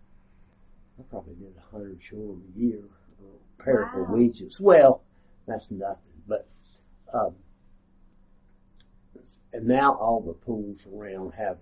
I 1.00 1.04
probably 1.10 1.36
did 1.36 1.56
a 1.58 1.72
hundred 1.75 2.00
children 2.00 2.42
a 2.56 2.60
year, 2.60 2.84
uh, 3.20 3.63
paraplegics. 3.63 4.62
Well, 4.62 5.01
that's 5.48 5.70
nothing, 5.70 6.24
but, 6.27 6.48
um, 7.13 7.36
and 9.53 9.67
now 9.67 9.94
all 9.96 10.22
the 10.22 10.34
pools 10.34 10.88
around 10.94 11.34
have 11.34 11.58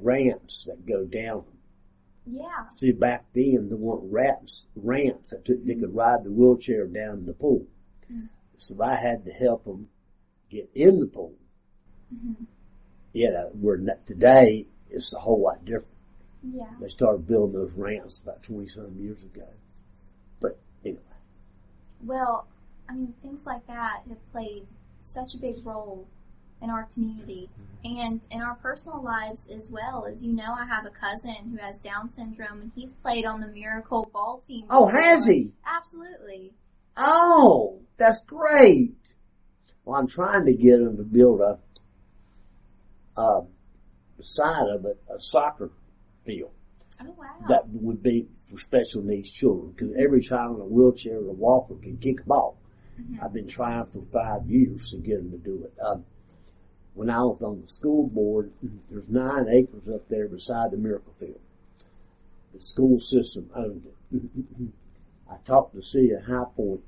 ramps 0.00 0.64
that 0.64 0.86
go 0.86 1.04
down. 1.04 1.44
Yeah. 2.26 2.68
See, 2.74 2.92
back 2.92 3.24
then 3.34 3.68
there 3.68 3.76
weren't 3.76 4.12
ramps, 4.12 4.66
ramps 4.76 5.30
that 5.30 5.44
took, 5.44 5.64
they 5.64 5.74
could 5.74 5.94
ride 5.94 6.24
the 6.24 6.32
wheelchair 6.32 6.86
down 6.86 7.24
the 7.26 7.32
pool. 7.32 7.66
Mm. 8.12 8.28
So 8.56 8.80
I 8.82 8.96
had 8.96 9.24
to 9.24 9.32
help 9.32 9.64
them 9.64 9.88
get 10.50 10.68
in 10.74 11.00
the 11.00 11.06
pool. 11.06 11.34
Mhm. 12.14 12.46
Yeah, 13.12 13.44
where 13.52 13.76
n- 13.76 13.98
today 14.04 14.66
it's 14.90 15.12
a 15.14 15.18
whole 15.18 15.40
lot 15.40 15.64
different. 15.64 15.94
Yeah. 16.42 16.74
They 16.80 16.88
started 16.88 17.26
building 17.26 17.54
those 17.58 17.72
ramps 17.74 18.18
about 18.18 18.42
20 18.42 18.66
some 18.68 18.98
years 18.98 19.22
ago. 19.22 19.48
But 20.40 20.58
anyway, 20.84 21.02
Well, 22.04 22.46
I 22.88 22.94
mean, 22.94 23.12
things 23.22 23.44
like 23.46 23.66
that 23.66 24.02
have 24.08 24.32
played 24.32 24.66
such 24.98 25.34
a 25.34 25.38
big 25.38 25.64
role 25.66 26.06
in 26.62 26.70
our 26.70 26.84
community 26.92 27.48
and 27.84 28.26
in 28.30 28.42
our 28.42 28.56
personal 28.56 29.02
lives 29.02 29.46
as 29.48 29.70
well. 29.70 30.06
As 30.10 30.24
you 30.24 30.32
know, 30.32 30.52
I 30.52 30.66
have 30.66 30.84
a 30.86 30.90
cousin 30.90 31.50
who 31.50 31.56
has 31.58 31.78
Down 31.78 32.10
syndrome 32.10 32.60
and 32.62 32.72
he's 32.74 32.92
played 32.94 33.24
on 33.24 33.40
the 33.40 33.46
Miracle 33.46 34.08
Ball 34.12 34.38
team. 34.38 34.64
Oh, 34.70 34.86
has 34.86 35.24
he? 35.26 35.52
Absolutely. 35.64 36.52
Oh, 36.96 37.80
that's 37.96 38.20
great. 38.22 38.94
Well, 39.84 39.98
I'm 39.98 40.08
trying 40.08 40.46
to 40.46 40.52
get 40.54 40.80
him 40.80 40.96
to 40.96 41.04
build 41.04 41.40
a, 41.40 41.58
uh, 43.16 43.42
side 44.20 44.68
of 44.68 44.84
it, 44.84 45.00
a 45.08 45.18
soccer 45.20 45.70
field 46.20 46.50
Oh, 47.00 47.04
wow. 47.16 47.24
that 47.48 47.68
would 47.68 48.02
be 48.02 48.26
for 48.44 48.58
special 48.58 49.02
needs 49.02 49.30
children 49.30 49.70
because 49.70 49.94
every 49.96 50.20
child 50.20 50.56
in 50.56 50.62
a 50.62 50.66
wheelchair 50.66 51.16
or 51.18 51.28
a 51.28 51.32
walker 51.32 51.74
can 51.76 51.96
kick 51.98 52.20
a 52.20 52.24
ball. 52.24 52.58
Mhm. 53.00 53.22
I've 53.22 53.32
been 53.32 53.46
trying 53.46 53.86
for 53.86 54.02
five 54.02 54.50
years 54.50 54.90
to 54.90 54.96
get 54.96 55.18
them 55.18 55.30
to 55.30 55.38
do 55.38 55.64
it. 55.64 55.72
Um, 55.80 56.04
when 56.98 57.10
I 57.10 57.20
was 57.20 57.40
on 57.42 57.60
the 57.60 57.66
school 57.68 58.08
board, 58.08 58.50
there's 58.90 59.08
nine 59.08 59.46
acres 59.48 59.88
up 59.88 60.08
there 60.08 60.26
beside 60.26 60.72
the 60.72 60.76
Miracle 60.76 61.12
Field. 61.12 61.38
The 62.52 62.60
school 62.60 62.98
system 62.98 63.48
owned 63.54 63.84
it. 63.86 64.72
I 65.30 65.36
talked 65.44 65.74
to 65.74 65.78
of 65.78 66.24
High 66.26 66.50
Point. 66.56 66.80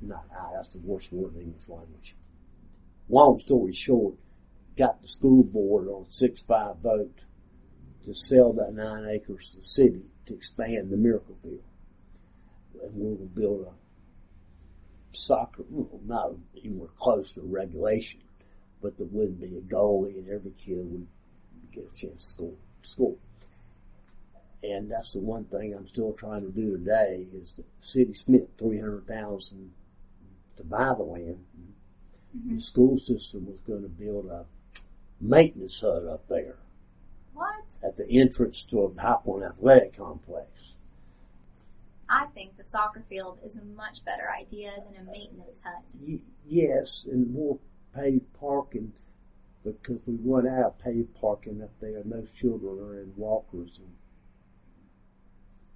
Not 0.00 0.24
I, 0.34 0.54
that's 0.54 0.68
the 0.68 0.78
worst 0.78 1.12
word 1.12 1.34
in 1.34 1.42
English 1.42 1.68
language. 1.68 2.16
Long 3.10 3.38
story 3.38 3.74
short, 3.74 4.14
got 4.78 5.02
the 5.02 5.08
school 5.08 5.44
board 5.44 5.88
on 5.88 6.06
a 6.08 6.10
six-five 6.10 6.78
vote 6.78 7.20
to 8.06 8.14
sell 8.14 8.54
that 8.54 8.72
nine 8.72 9.06
acres 9.10 9.50
to 9.50 9.58
the 9.58 9.62
city 9.62 10.06
to 10.24 10.34
expand 10.34 10.90
the 10.90 10.96
Miracle 10.96 11.36
Field. 11.42 11.60
And 12.82 12.94
we 12.94 13.10
will 13.10 13.26
build 13.26 13.66
a 13.66 13.74
soccer, 15.14 15.64
well, 15.68 16.00
not 16.06 16.30
anywhere 16.56 16.88
close 16.96 17.32
to 17.32 17.42
regulation, 17.42 18.20
but 18.82 18.96
there 18.98 19.06
wouldn't 19.10 19.40
be 19.40 19.56
a 19.56 19.60
goalie 19.60 20.18
and 20.18 20.28
every 20.28 20.52
kid 20.58 20.78
would 20.90 21.06
get 21.72 21.84
a 21.84 21.94
chance 21.94 22.32
to 22.32 22.36
score. 22.38 22.54
score. 22.82 23.16
And 24.62 24.90
that's 24.90 25.12
the 25.12 25.20
one 25.20 25.44
thing 25.44 25.74
I'm 25.74 25.86
still 25.86 26.12
trying 26.12 26.42
to 26.42 26.50
do 26.50 26.76
today 26.76 27.26
is 27.32 27.52
the 27.52 27.64
city 27.78 28.12
spent 28.14 28.56
three 28.56 28.78
hundred 28.78 29.06
thousand 29.06 29.72
to 30.56 30.64
buy 30.64 30.92
the 30.94 31.02
land. 31.02 31.44
Mhm. 32.36 32.54
The 32.56 32.60
school 32.60 32.98
system 32.98 33.46
was 33.46 33.60
going 33.60 33.82
to 33.82 33.88
build 33.88 34.26
a 34.26 34.44
maintenance 35.20 35.80
hut 35.80 36.04
up 36.06 36.26
there 36.28 36.56
What? 37.34 37.78
at 37.82 37.96
the 37.96 38.06
entrance 38.10 38.64
to 38.64 38.92
the 38.94 39.00
High 39.00 39.16
Point 39.24 39.44
Athletic 39.44 39.94
Complex. 39.96 40.74
I 42.08 42.26
think 42.34 42.56
the 42.56 42.64
soccer 42.64 43.02
field 43.08 43.38
is 43.44 43.56
a 43.56 43.64
much 43.64 44.04
better 44.04 44.28
idea 44.30 44.72
than 44.84 45.06
a 45.06 45.10
maintenance 45.10 45.60
hut. 45.62 45.82
Y- 46.04 46.18
yes, 46.46 47.06
and 47.10 47.32
more 47.32 47.58
paved 47.94 48.32
parking 48.38 48.92
because 49.64 50.00
we 50.06 50.16
run 50.22 50.46
out 50.46 50.64
of 50.64 50.78
paved 50.78 51.14
parking 51.20 51.62
up 51.62 51.70
there, 51.80 51.98
and 51.98 52.10
those 52.10 52.32
children 52.32 52.78
are 52.78 53.00
in 53.00 53.12
walkers 53.16 53.78
and 53.78 53.94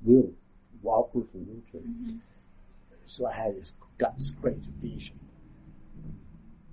wheel 0.03 0.33
walkers 0.83 1.35
and 1.35 1.47
wheelchairs. 1.47 1.85
Mhm. 1.85 2.21
So 3.05 3.27
I 3.27 3.33
had 3.33 3.55
this 3.55 3.75
got 3.99 4.17
this 4.19 4.31
crazy 4.31 4.71
vision, 4.79 5.19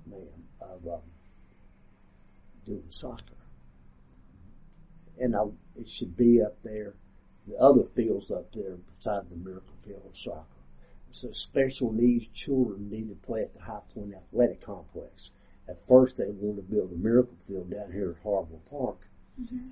man, 0.06 0.46
of 0.62 0.88
um, 0.88 1.02
doing 2.64 2.86
soccer, 2.90 3.36
and 5.20 5.36
I, 5.36 5.44
it 5.76 5.90
should 5.90 6.16
be 6.16 6.42
up 6.42 6.62
there. 6.64 6.96
The 7.48 7.58
other 7.58 7.84
fields 7.84 8.32
up 8.32 8.52
there 8.54 8.76
beside 8.78 9.30
the 9.30 9.36
Miracle 9.36 9.76
Field 9.82 10.04
of 10.06 10.16
soccer. 10.16 10.46
So 11.10 11.32
special 11.32 11.92
needs 11.92 12.28
children 12.28 12.90
need 12.90 13.10
to 13.10 13.16
play 13.16 13.42
at 13.42 13.54
the 13.54 13.64
High 13.64 13.82
Point 13.94 14.14
Athletic 14.14 14.62
Complex. 14.62 15.32
At 15.72 15.88
first 15.88 16.18
they 16.18 16.26
wanted 16.28 16.68
to 16.68 16.76
build 16.76 16.92
a 16.92 16.96
miracle 16.96 17.38
field 17.48 17.72
down 17.72 17.92
here 17.94 18.12
at 18.18 18.24
Harville 18.24 18.62
Park. 18.70 19.08
Mhm. 19.40 19.70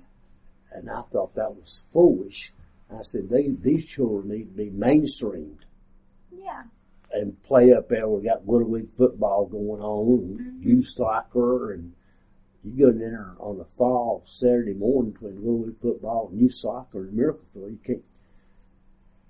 And 0.72 0.88
I 0.90 1.02
thought 1.02 1.34
that 1.34 1.54
was 1.54 1.82
foolish. 1.92 2.52
I 2.90 3.02
said, 3.02 3.28
they, 3.28 3.50
these 3.50 3.84
children 3.86 4.28
need 4.28 4.44
to 4.44 4.56
be 4.56 4.70
mainstreamed 4.70 5.60
Yeah. 6.32 6.64
and 7.12 7.40
play 7.42 7.72
up 7.72 7.88
there. 7.88 8.08
We 8.08 8.22
got 8.22 8.48
Little 8.48 8.70
League 8.70 8.88
football 8.96 9.44
going 9.46 9.82
on 9.82 10.38
Mhm. 10.38 10.64
youth 10.64 10.86
soccer 10.86 11.72
and 11.72 11.92
you 12.64 12.86
go 12.86 12.90
in 12.90 12.98
there 12.98 13.34
on 13.38 13.60
a 13.60 13.64
fall 13.64 14.22
Saturday 14.24 14.74
morning 14.74 15.12
between 15.12 15.36
Little 15.44 15.60
League 15.66 15.76
football 15.78 16.28
and 16.28 16.40
youth 16.40 16.54
soccer 16.54 17.02
and 17.04 17.12
miracle 17.14 17.44
field. 17.52 17.72
You 17.72 17.78
can't, 17.84 18.04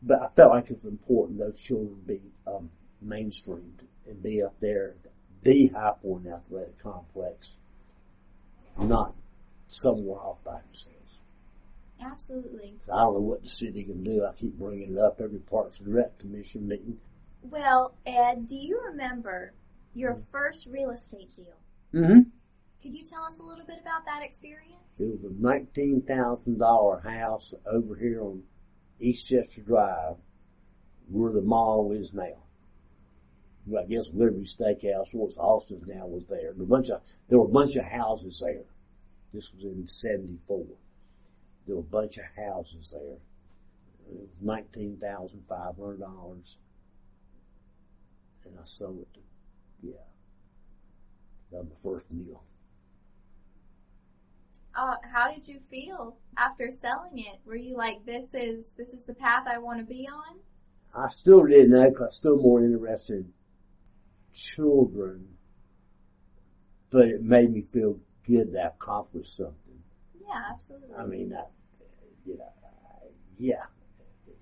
but 0.02 0.20
I 0.22 0.28
felt 0.34 0.50
like 0.52 0.70
it's 0.70 0.84
important 0.84 1.38
those 1.40 1.60
children 1.60 2.00
be, 2.06 2.20
um, 2.46 2.70
mainstreamed 3.04 3.80
and 4.06 4.22
be 4.22 4.40
up 4.42 4.58
there 4.60 4.94
the 5.42 5.68
High 5.68 5.92
Point 6.02 6.26
Athletic 6.26 6.78
Complex, 6.78 7.56
not 8.78 9.14
somewhere 9.66 10.18
off 10.18 10.42
by 10.44 10.60
themselves. 10.66 11.20
Absolutely. 12.02 12.74
So 12.78 12.92
I 12.94 13.00
don't 13.00 13.14
know 13.14 13.20
what 13.20 13.42
the 13.42 13.48
city 13.48 13.84
can 13.84 14.02
do. 14.02 14.26
I 14.26 14.34
keep 14.34 14.58
bringing 14.58 14.96
it 14.96 14.98
up 14.98 15.20
every 15.20 15.38
Parks 15.38 15.80
and 15.80 15.94
Rec 15.94 16.18
Commission 16.18 16.66
meeting. 16.66 16.98
Well, 17.42 17.94
Ed, 18.06 18.46
do 18.46 18.56
you 18.56 18.80
remember 18.90 19.52
your 19.94 20.18
first 20.30 20.66
real 20.66 20.90
estate 20.90 21.32
deal? 21.34 21.56
Mm-hmm. 21.94 22.20
Could 22.82 22.94
you 22.94 23.04
tell 23.04 23.24
us 23.24 23.38
a 23.40 23.42
little 23.42 23.66
bit 23.66 23.78
about 23.80 24.06
that 24.06 24.22
experience? 24.22 24.66
It 24.98 25.08
was 25.08 25.24
a 25.24 25.42
nineteen 25.42 26.02
thousand 26.02 26.58
dollar 26.58 27.00
house 27.00 27.54
over 27.66 27.94
here 27.96 28.22
on 28.22 28.42
Eastchester 29.02 29.64
Drive, 29.64 30.16
where 31.10 31.32
the 31.32 31.42
mall 31.42 31.92
is 31.92 32.14
now. 32.14 32.42
I 33.68 33.84
guess 33.84 34.10
Liberty 34.12 34.44
Steakhouse, 34.46 35.14
what's 35.14 35.38
Austin's 35.38 35.86
now, 35.86 36.06
was 36.06 36.26
there. 36.26 36.52
There, 36.54 36.64
a 36.64 36.66
bunch 36.66 36.88
of, 36.90 37.02
there 37.28 37.38
were 37.38 37.46
a 37.46 37.52
bunch 37.52 37.76
of 37.76 37.84
houses 37.84 38.42
there. 38.44 38.64
This 39.32 39.52
was 39.52 39.64
in 39.64 39.86
'74. 39.86 40.64
There 41.66 41.76
were 41.76 41.82
a 41.82 41.84
bunch 41.84 42.16
of 42.18 42.24
houses 42.36 42.90
there. 42.92 43.18
It 44.10 44.28
was 44.28 44.40
nineteen 44.40 44.96
thousand 44.96 45.44
five 45.48 45.76
hundred 45.76 46.00
dollars, 46.00 46.58
and 48.44 48.58
I 48.58 48.64
sold 48.64 49.02
it 49.02 49.14
to, 49.14 49.20
yeah, 49.82 49.92
that 51.52 51.64
was 51.64 51.68
the 51.68 51.76
first 51.76 52.08
deal. 52.10 52.42
Uh, 54.74 54.96
how 55.12 55.30
did 55.30 55.46
you 55.46 55.60
feel 55.70 56.16
after 56.36 56.70
selling 56.70 57.18
it? 57.18 57.40
Were 57.44 57.56
you 57.56 57.76
like, 57.76 58.04
this 58.06 58.34
is, 58.34 58.66
this 58.78 58.90
is 58.90 59.02
the 59.02 59.14
path 59.14 59.44
I 59.46 59.58
want 59.58 59.80
to 59.80 59.84
be 59.84 60.08
on? 60.08 60.38
I 60.94 61.08
still 61.08 61.44
didn't 61.44 61.70
know 61.70 61.90
'cause 61.90 62.06
I'm 62.06 62.10
still 62.12 62.36
more 62.36 62.62
interested 62.64 63.18
in 63.18 63.32
children, 64.32 65.28
but 66.90 67.08
it 67.08 67.22
made 67.22 67.52
me 67.52 67.62
feel 67.62 67.98
good 68.26 68.52
to 68.52 68.66
accomplish 68.66 69.28
something. 69.28 69.82
Yeah, 70.20 70.42
absolutely. 70.52 70.94
I 70.96 71.06
mean, 71.06 71.34
I, 71.34 71.44
you 72.26 72.38
know, 72.38 72.44
I, 72.44 73.06
yeah, 73.36 73.64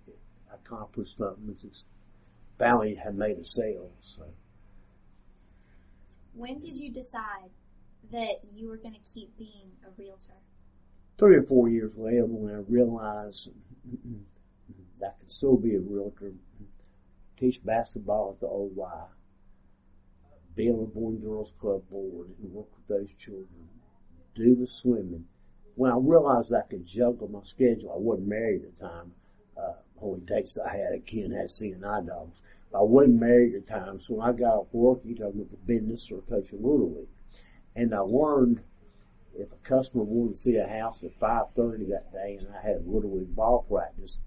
it 0.07 0.19
accomplished 0.53 1.19
something 1.19 1.57
since 1.57 1.85
family 2.59 2.95
had 2.95 3.15
made 3.15 3.39
a 3.39 3.45
sale. 3.45 3.91
So 4.01 4.25
when 6.35 6.59
did 6.59 6.77
you 6.77 6.91
decide 6.91 7.51
that 8.13 8.37
you 8.55 8.69
were 8.69 8.77
going 8.77 8.95
to 8.95 9.15
keep 9.15 9.37
being 9.37 9.73
a 9.87 9.91
realtor? 10.01 10.35
three 11.19 11.37
or 11.37 11.43
four 11.43 11.69
years 11.69 11.93
later, 11.97 12.25
when 12.25 12.55
I 12.55 12.59
realized 12.69 13.51
that 15.01 15.15
I 15.15 15.21
could 15.21 15.33
still 15.33 15.57
be 15.57 15.75
a 15.75 15.81
realtor, 15.81 16.33
teach 17.39 17.65
basketball 17.65 18.35
at 18.35 18.41
the 18.41 18.47
OY, 18.47 18.71
be 18.71 19.18
the 20.67 20.91
Boy 20.93 21.11
and 21.11 21.23
Girls 21.23 21.55
Club 21.61 21.83
board 21.91 22.29
and 22.43 22.53
work 22.53 22.67
with 22.77 22.89
those 22.89 23.15
children, 23.15 23.69
do 24.35 24.57
the 24.57 24.67
swimming. 24.67 25.25
When 25.77 25.93
I 25.93 25.97
realized 25.97 26.53
I 26.53 26.63
could 26.63 26.87
juggle 26.87 27.29
my 27.29 27.43
schedule, 27.45 27.93
I 27.93 27.99
wasn't 27.99 28.29
married 28.29 28.65
at 28.65 28.75
the 28.75 28.81
time. 28.81 29.13
Uh, 29.57 29.75
only 30.01 30.21
dates 30.21 30.59
I 30.59 30.77
had, 30.77 31.07
Ken 31.07 31.33
had 31.33 31.51
seeing 31.51 31.85
eye 31.85 32.01
dogs. 32.01 32.41
I 32.75 32.83
wasn't 32.83 33.21
married 33.21 33.55
at 33.55 33.67
the 33.67 33.73
time, 33.73 33.99
so 33.99 34.15
when 34.15 34.29
I 34.29 34.33
got 34.33 34.55
off 34.55 34.67
work, 34.73 35.01
either 35.05 35.27
I 35.27 35.29
went 35.29 35.51
to 35.51 35.57
business 35.57 36.11
or 36.11 36.23
coaching 36.23 36.63
Little 36.63 36.95
League. 36.95 37.09
And 37.75 37.95
I 37.95 38.01
learned 38.01 38.61
if 39.37 39.53
a 39.53 39.57
customer 39.57 40.03
wanted 40.03 40.35
to 40.35 40.39
see 40.39 40.57
a 40.57 40.67
house 40.67 41.03
at 41.05 41.19
5.30 41.21 41.89
that 41.91 42.13
day 42.13 42.39
and 42.41 42.49
I 42.49 42.61
had 42.61 42.87
Little 42.87 43.17
League 43.17 43.35
ball 43.35 43.65
practice, 43.69 44.21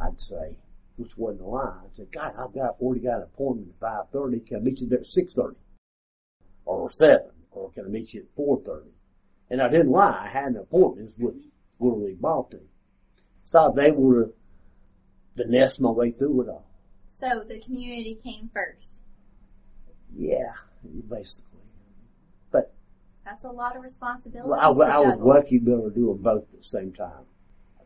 I'd 0.00 0.20
say, 0.20 0.58
which 0.96 1.16
wasn't 1.16 1.42
a 1.42 1.46
lie, 1.46 1.80
I'd 1.84 1.96
say, 1.96 2.06
God, 2.10 2.34
I've 2.38 2.54
got, 2.54 2.76
already 2.80 3.00
got 3.00 3.18
an 3.18 3.22
appointment 3.24 3.74
at 3.82 4.12
5.30, 4.12 4.46
can 4.46 4.56
I 4.56 4.60
meet 4.60 4.80
you 4.80 4.88
there 4.88 5.00
at 5.00 5.04
6.30? 5.04 5.56
Or 6.64 6.90
7? 6.90 7.32
or 7.52 7.70
can 7.70 7.84
I 7.84 7.88
meet 7.88 8.14
you 8.14 8.22
at 8.22 8.36
4.30? 8.36 8.88
And 9.50 9.62
I 9.62 9.68
didn't 9.68 9.90
lie. 9.90 10.24
I 10.24 10.28
had 10.28 10.52
an 10.52 10.56
appointment 10.56 11.12
with 11.18 11.34
Little 11.78 12.02
League 12.04 12.20
ball 12.20 12.44
team. 12.44 12.68
So 13.44 13.58
I 13.58 13.68
was 13.68 13.78
able 13.78 14.12
to, 14.12 14.32
to 15.36 15.50
nest 15.50 15.80
my 15.80 15.90
way 15.90 16.10
through 16.10 16.42
it 16.42 16.48
all. 16.48 16.66
So 17.08 17.44
the 17.46 17.60
community 17.60 18.18
came 18.22 18.48
first. 18.54 19.02
Yeah, 20.14 20.52
basically. 21.08 21.60
But 22.50 22.72
That's 23.24 23.44
a 23.44 23.50
lot 23.50 23.76
of 23.76 23.82
responsibility. 23.82 24.48
well, 24.48 24.82
I, 24.82 24.96
I 24.96 25.00
was 25.00 25.18
lucky 25.18 25.58
to 25.58 25.64
be 25.64 25.72
able 25.72 25.90
to 25.90 25.94
do 25.94 26.06
them 26.08 26.22
both 26.22 26.44
at 26.44 26.56
the 26.56 26.62
same 26.62 26.92
time. 26.92 27.26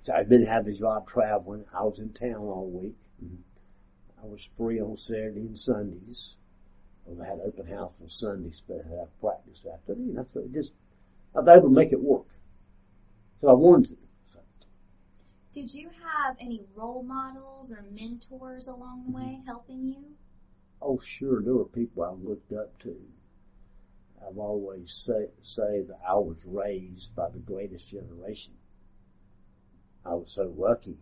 So 0.02 0.14
I 0.14 0.22
didn't 0.22 0.46
have 0.46 0.68
a 0.68 0.72
job 0.72 1.08
traveling. 1.08 1.64
I 1.76 1.82
was 1.82 1.98
in 1.98 2.12
town 2.12 2.36
all 2.36 2.70
week. 2.70 2.98
Mm-hmm. 3.24 4.22
I 4.22 4.26
was 4.26 4.48
free 4.56 4.80
on 4.80 4.96
Saturday 4.96 5.40
and 5.40 5.58
Sundays. 5.58 6.36
Well, 7.06 7.24
I 7.24 7.30
had 7.30 7.40
open 7.40 7.66
house 7.66 7.94
on 8.02 8.08
Sundays, 8.08 8.62
but 8.66 8.80
I 8.84 8.88
had 9.00 9.20
practice 9.20 9.64
after. 9.72 9.94
You 9.94 10.12
know, 10.12 10.24
so 10.24 10.40
it 10.40 10.52
just 10.52 10.72
I 11.34 11.40
was 11.40 11.48
able 11.56 11.68
to 11.68 11.74
make 11.74 11.92
it 11.92 12.00
work. 12.00 12.26
So 13.40 13.48
I 13.48 13.52
wanted 13.52 13.90
to. 13.90 13.96
So, 14.24 14.40
Did 15.52 15.72
you 15.72 15.88
have 16.04 16.36
any 16.40 16.62
role 16.74 17.02
models 17.02 17.70
or 17.72 17.84
mentors 17.92 18.66
along 18.68 19.04
the 19.06 19.12
way 19.12 19.40
helping 19.46 19.86
you? 19.88 20.04
oh, 20.82 20.98
sure, 20.98 21.42
there 21.42 21.54
were 21.54 21.64
people 21.64 22.04
I 22.04 22.10
looked 22.10 22.52
up 22.52 22.78
to. 22.80 22.96
I've 24.26 24.38
always 24.38 24.90
say 24.92 25.28
say 25.40 25.82
that 25.82 25.98
I 26.06 26.14
was 26.14 26.44
raised 26.44 27.14
by 27.14 27.28
the 27.30 27.38
greatest 27.38 27.90
generation. 27.90 28.54
I 30.04 30.14
was 30.14 30.32
so 30.32 30.52
lucky. 30.56 30.96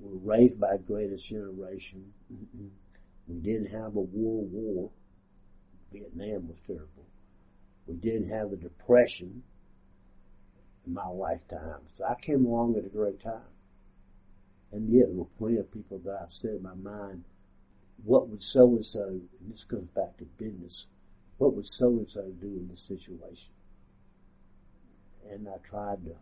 We 0.00 0.10
were 0.10 0.18
raised 0.36 0.60
by 0.60 0.72
the 0.76 0.82
greatest 0.82 1.28
generation. 1.28 2.12
Mhm. 2.32 2.70
We 3.28 3.36
didn't 3.40 3.68
have 3.70 3.96
a 3.96 4.00
world 4.00 4.52
war. 4.52 4.90
Vietnam 5.94 6.48
was 6.48 6.60
terrible. 6.66 7.06
We 7.86 7.94
didn't 7.94 8.30
have 8.30 8.52
a 8.52 8.56
depression 8.56 9.42
in 10.86 10.92
my 10.92 11.06
lifetime. 11.06 11.80
So 11.94 12.04
I 12.04 12.14
came 12.20 12.44
along 12.44 12.76
at 12.76 12.84
a 12.84 12.88
great 12.88 13.22
time. 13.22 13.52
And 14.72 14.92
yet 14.92 15.06
there 15.06 15.16
were 15.16 15.26
plenty 15.38 15.58
of 15.58 15.70
people 15.70 16.00
that 16.04 16.18
I've 16.20 16.32
said 16.32 16.56
in 16.56 16.62
my 16.62 16.74
mind, 16.74 17.24
what 18.02 18.28
would 18.28 18.42
so 18.42 18.66
and 18.70 18.84
so, 18.84 19.04
and 19.04 19.52
this 19.52 19.62
goes 19.64 19.86
back 19.94 20.16
to 20.18 20.24
business, 20.24 20.86
what 21.38 21.54
would 21.54 21.66
so 21.66 21.88
and 21.88 22.08
so 22.08 22.22
do 22.40 22.46
in 22.46 22.66
this 22.68 22.82
situation? 22.82 23.50
And 25.30 25.48
I 25.48 25.58
tried 25.68 26.04
to, 26.04 26.16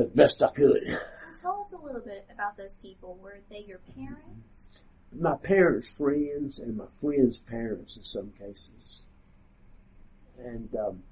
as 0.00 0.08
best 0.08 0.42
I 0.42 0.50
could. 0.50 0.80
Tell 1.40 1.60
us 1.60 1.72
a 1.72 1.76
little 1.76 2.00
bit 2.00 2.26
about 2.32 2.56
those 2.56 2.74
people. 2.74 3.16
Were 3.22 3.38
they 3.48 3.64
your 3.66 3.80
parents? 3.94 4.70
My 5.12 5.36
parents' 5.36 5.88
friends 5.88 6.58
and 6.58 6.76
my 6.76 6.86
friends' 7.00 7.38
parents 7.38 7.96
in 7.96 8.02
some 8.02 8.30
cases. 8.32 9.06
And, 10.38 10.74
um, 10.76 11.02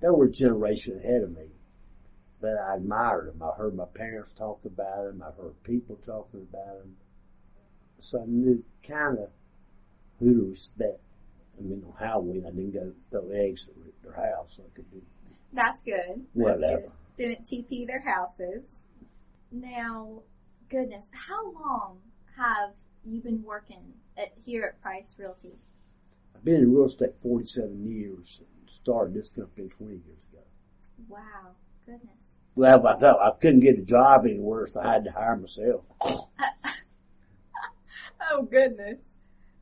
they 0.00 0.08
were 0.08 0.26
a 0.26 0.30
generation 0.30 0.96
ahead 0.98 1.22
of 1.22 1.36
me. 1.36 1.46
But 2.40 2.56
I 2.56 2.76
admired 2.76 3.28
them. 3.28 3.42
I 3.42 3.50
heard 3.56 3.74
my 3.74 3.84
parents 3.86 4.32
talk 4.32 4.64
about 4.64 5.04
them. 5.06 5.22
I 5.22 5.30
heard 5.40 5.60
people 5.64 5.96
talking 6.06 6.46
about 6.52 6.78
them. 6.78 6.96
So 7.98 8.22
I 8.22 8.26
knew 8.26 8.64
kind 8.86 9.18
of 9.18 9.30
who 10.20 10.34
to 10.34 10.50
respect. 10.50 11.00
I 11.58 11.62
mean, 11.62 11.84
on 11.84 11.94
Halloween, 11.98 12.44
I 12.46 12.50
didn't 12.50 12.70
go 12.72 12.92
throw 13.10 13.28
eggs 13.30 13.66
at 13.68 13.74
their 14.04 14.12
house. 14.12 14.60
I 14.64 14.68
could 14.76 14.88
do 14.92 15.02
That's 15.52 15.82
good. 15.82 15.96
That's 16.06 16.26
whatever. 16.34 16.80
good. 16.82 16.92
Didn't 17.16 17.44
TP 17.44 17.84
their 17.86 18.00
houses. 18.02 18.84
Now, 19.50 20.22
goodness, 20.68 21.08
how 21.12 21.52
long 21.52 21.98
have 22.38 22.70
you 23.04 23.20
been 23.20 23.42
working 23.42 23.92
at, 24.16 24.32
here 24.44 24.64
at 24.64 24.82
Price 24.82 25.16
Realty? 25.18 25.58
I've 26.34 26.44
been 26.44 26.56
in 26.56 26.72
real 26.72 26.86
estate 26.86 27.14
47 27.22 27.86
years. 27.90 28.40
And 28.40 28.70
started 28.70 29.14
this 29.14 29.30
company 29.30 29.68
20 29.68 30.00
years 30.06 30.26
ago. 30.30 30.42
Wow, 31.08 31.54
goodness. 31.86 32.38
Well, 32.54 32.86
I 32.86 32.96
thought 32.96 33.20
I 33.20 33.30
couldn't 33.40 33.60
get 33.60 33.78
a 33.78 33.82
job 33.82 34.24
anywhere, 34.24 34.66
so 34.66 34.80
I 34.80 34.92
had 34.92 35.04
to 35.04 35.12
hire 35.12 35.36
myself. 35.36 35.86
Oh 38.30 38.42
goodness. 38.42 39.08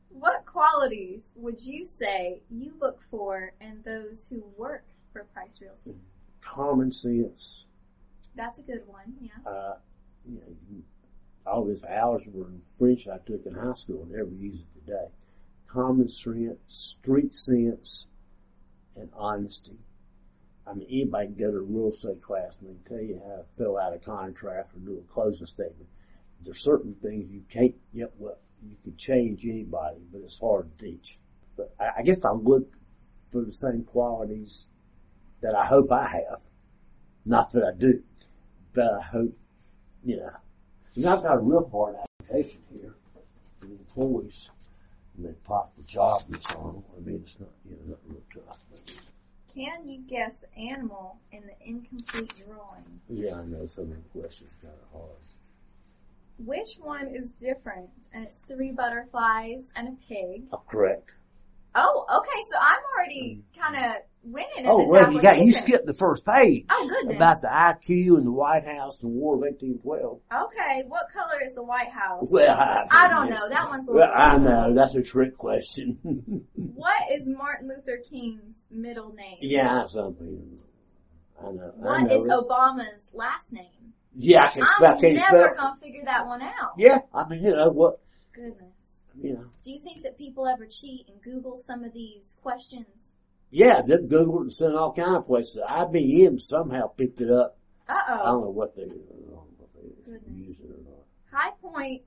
What 0.09 0.45
qualities 0.45 1.31
would 1.35 1.63
you 1.63 1.85
say 1.85 2.41
you 2.49 2.73
look 2.81 3.01
for 3.09 3.53
in 3.61 3.81
those 3.85 4.27
who 4.29 4.43
work 4.57 4.85
for 5.13 5.25
Price 5.33 5.59
Realty? 5.61 5.95
Common 6.41 6.91
sense. 6.91 7.67
That's 8.35 8.59
a 8.59 8.63
good 8.63 8.81
one, 8.87 9.13
yeah. 9.21 9.49
Uh, 9.49 9.75
you 10.27 10.39
know, 10.39 10.81
all 11.47 11.65
this 11.65 11.83
algebra 11.83 12.45
and 12.45 12.61
French 12.77 13.07
I 13.07 13.17
took 13.25 13.45
in 13.45 13.53
high 13.53 13.73
school 13.73 14.03
and 14.03 14.11
never 14.11 14.29
use 14.29 14.61
it 14.61 14.85
today. 14.85 15.07
Common 15.67 16.07
sense, 16.07 16.57
street 16.67 17.33
sense, 17.33 18.07
and 18.95 19.09
honesty. 19.15 19.79
I 20.65 20.73
mean, 20.73 20.87
anybody 20.89 21.27
can 21.27 21.35
go 21.35 21.51
to 21.51 21.57
a 21.57 21.61
real 21.61 21.89
estate 21.89 22.21
class 22.21 22.57
and 22.59 22.69
they 22.69 22.89
tell 22.89 23.01
you 23.01 23.21
how 23.25 23.37
to 23.37 23.45
fill 23.57 23.77
out 23.77 23.93
a 23.93 23.99
contract 23.99 24.75
or 24.75 24.79
do 24.79 24.97
a 24.97 25.13
closing 25.13 25.45
statement. 25.45 25.87
There's 26.43 26.59
certain 26.59 26.95
things 27.01 27.31
you 27.31 27.43
can't, 27.49 27.75
yep, 27.93 28.13
well, 28.17 28.37
you 28.61 28.75
can 28.83 28.97
change 28.97 29.45
anybody, 29.45 29.99
but 30.11 30.21
it's 30.21 30.39
hard 30.39 30.77
to 30.77 30.85
teach. 30.85 31.19
So 31.43 31.69
I, 31.79 31.99
I 31.99 32.01
guess 32.03 32.23
I 32.23 32.31
look 32.31 32.73
for 33.31 33.43
the 33.43 33.51
same 33.51 33.83
qualities 33.83 34.67
that 35.41 35.55
I 35.55 35.65
hope 35.65 35.91
I 35.91 36.09
have. 36.09 36.41
Not 37.25 37.51
that 37.51 37.63
I 37.63 37.77
do, 37.77 38.01
but 38.73 38.85
I 38.85 39.01
hope, 39.01 39.37
you 40.03 40.17
know, 40.17 40.31
and 40.97 41.05
I've 41.07 41.23
got 41.23 41.35
a 41.35 41.39
real 41.39 41.69
hard 41.71 41.95
application 41.95 42.61
here 42.71 42.95
for 43.59 43.65
the 43.67 43.73
employees. 43.73 44.49
And 45.15 45.25
they 45.25 45.33
pop 45.45 45.73
the 45.75 45.83
job 45.83 46.23
and 46.31 46.41
so 46.41 46.55
on. 46.55 46.83
I 46.95 46.99
mean, 47.07 47.21
it's 47.23 47.39
not, 47.39 47.49
you 47.67 47.75
know, 47.75 47.91
not 47.91 47.99
real 48.07 48.21
tough. 48.45 48.57
Can 49.53 49.87
you 49.87 50.01
guess 50.07 50.37
the 50.37 50.59
animal 50.59 51.17
in 51.31 51.43
the 51.47 51.67
incomplete 51.67 52.33
drawing? 52.45 53.01
yeah, 53.09 53.39
I 53.39 53.45
know 53.45 53.65
some 53.65 53.85
of 53.85 53.89
the 53.89 54.19
questions 54.19 54.51
are 54.61 54.67
kind 54.67 54.79
of 54.83 54.99
hard. 54.99 55.17
Which 56.37 56.75
one 56.79 57.07
is 57.07 57.31
different? 57.31 57.89
And 58.13 58.23
it's 58.23 58.41
three 58.41 58.71
butterflies 58.71 59.71
and 59.75 59.87
a 59.87 59.95
pig. 60.07 60.43
Oh, 60.53 60.61
correct. 60.67 61.13
Oh, 61.79 62.05
okay, 62.19 62.41
so 62.51 62.57
I'm 62.59 62.79
already 62.95 63.41
hmm. 63.55 63.61
kind 63.61 63.75
of 63.75 64.01
winning 64.23 64.49
in 64.57 64.67
Oh, 64.67 64.79
this 64.79 64.89
well, 64.89 65.13
you 65.13 65.21
got, 65.21 65.39
you 65.39 65.51
skipped 65.53 65.85
the 65.85 65.93
first 65.93 66.25
page 66.25 66.65
Oh 66.69 66.87
goodness. 66.89 67.15
about 67.15 67.41
the 67.41 67.47
IQ 67.47 68.17
and 68.17 68.25
the 68.25 68.31
White 68.31 68.65
House 68.65 68.95
and 69.01 69.03
the 69.03 69.15
War 69.15 69.35
of 69.35 69.41
1812. 69.41 70.19
okay, 70.45 70.83
what 70.87 71.05
color 71.13 71.39
is 71.45 71.53
the 71.53 71.63
White 71.63 71.91
House? 71.91 72.27
Well, 72.29 72.57
I, 72.59 72.87
I 72.89 73.07
don't 73.07 73.29
know. 73.29 73.47
That 73.49 73.69
one's 73.69 73.87
a 73.87 73.91
Well. 73.91 74.11
I 74.13 74.37
know. 74.37 74.73
That's 74.73 74.95
a 74.95 75.01
trick 75.01 75.37
question. 75.37 75.99
What 76.55 77.01
is 77.13 77.25
Martin 77.25 77.69
Luther 77.69 78.01
King's 78.09 78.65
middle 78.69 79.13
name? 79.13 79.37
yeah, 79.41 79.85
something. 79.87 80.59
I 81.39 81.51
know. 81.51 81.73
I 81.87 82.01
know. 82.01 82.05
is 82.07 82.23
It's- 82.23 82.39
Obama's 82.43 83.09
last 83.13 83.53
name? 83.53 83.93
yeah, 84.15 84.41
I 84.43 84.49
can 84.49 84.63
I'm 84.63 84.97
can 84.97 85.11
you 85.11 85.17
never 85.17 85.53
spell? 85.53 85.55
gonna 85.55 85.79
figure 85.81 86.03
that 86.05 86.25
one 86.25 86.41
out. 86.41 86.73
Yeah, 86.77 86.99
I 87.13 87.27
mean, 87.27 87.43
you 87.43 87.55
know, 87.55 87.69
what, 87.69 87.99
Goodness. 88.31 88.76
You 89.21 89.33
know. 89.33 89.45
Do 89.63 89.71
you 89.71 89.79
think 89.79 90.03
that 90.03 90.17
people 90.17 90.47
ever 90.47 90.65
cheat 90.65 91.07
and 91.09 91.21
Google 91.21 91.57
some 91.57 91.83
of 91.83 91.93
these 91.93 92.37
questions? 92.41 93.13
Yeah, 93.49 93.81
they 93.81 93.95
Googled 93.97 94.41
and 94.41 94.53
sent 94.53 94.75
all 94.75 94.93
kind 94.93 95.15
of 95.15 95.25
places. 95.25 95.61
IBM 95.67 96.39
somehow 96.41 96.87
picked 96.87 97.21
it 97.21 97.31
up. 97.31 97.57
Uh 97.87 97.93
I 97.93 98.19
oh. 98.21 98.25
don't 98.33 98.41
know 98.41 98.49
what 98.49 98.75
they, 98.75 98.83
I 98.83 98.85
don't 98.87 99.31
know 99.31 99.45
if 99.61 99.73
they 99.73 100.11
Goodness. 100.11 100.47
used 100.47 100.59
it 100.61 100.65
or 100.69 100.83
not. 100.83 101.03
High 101.31 101.51
Point 101.61 102.01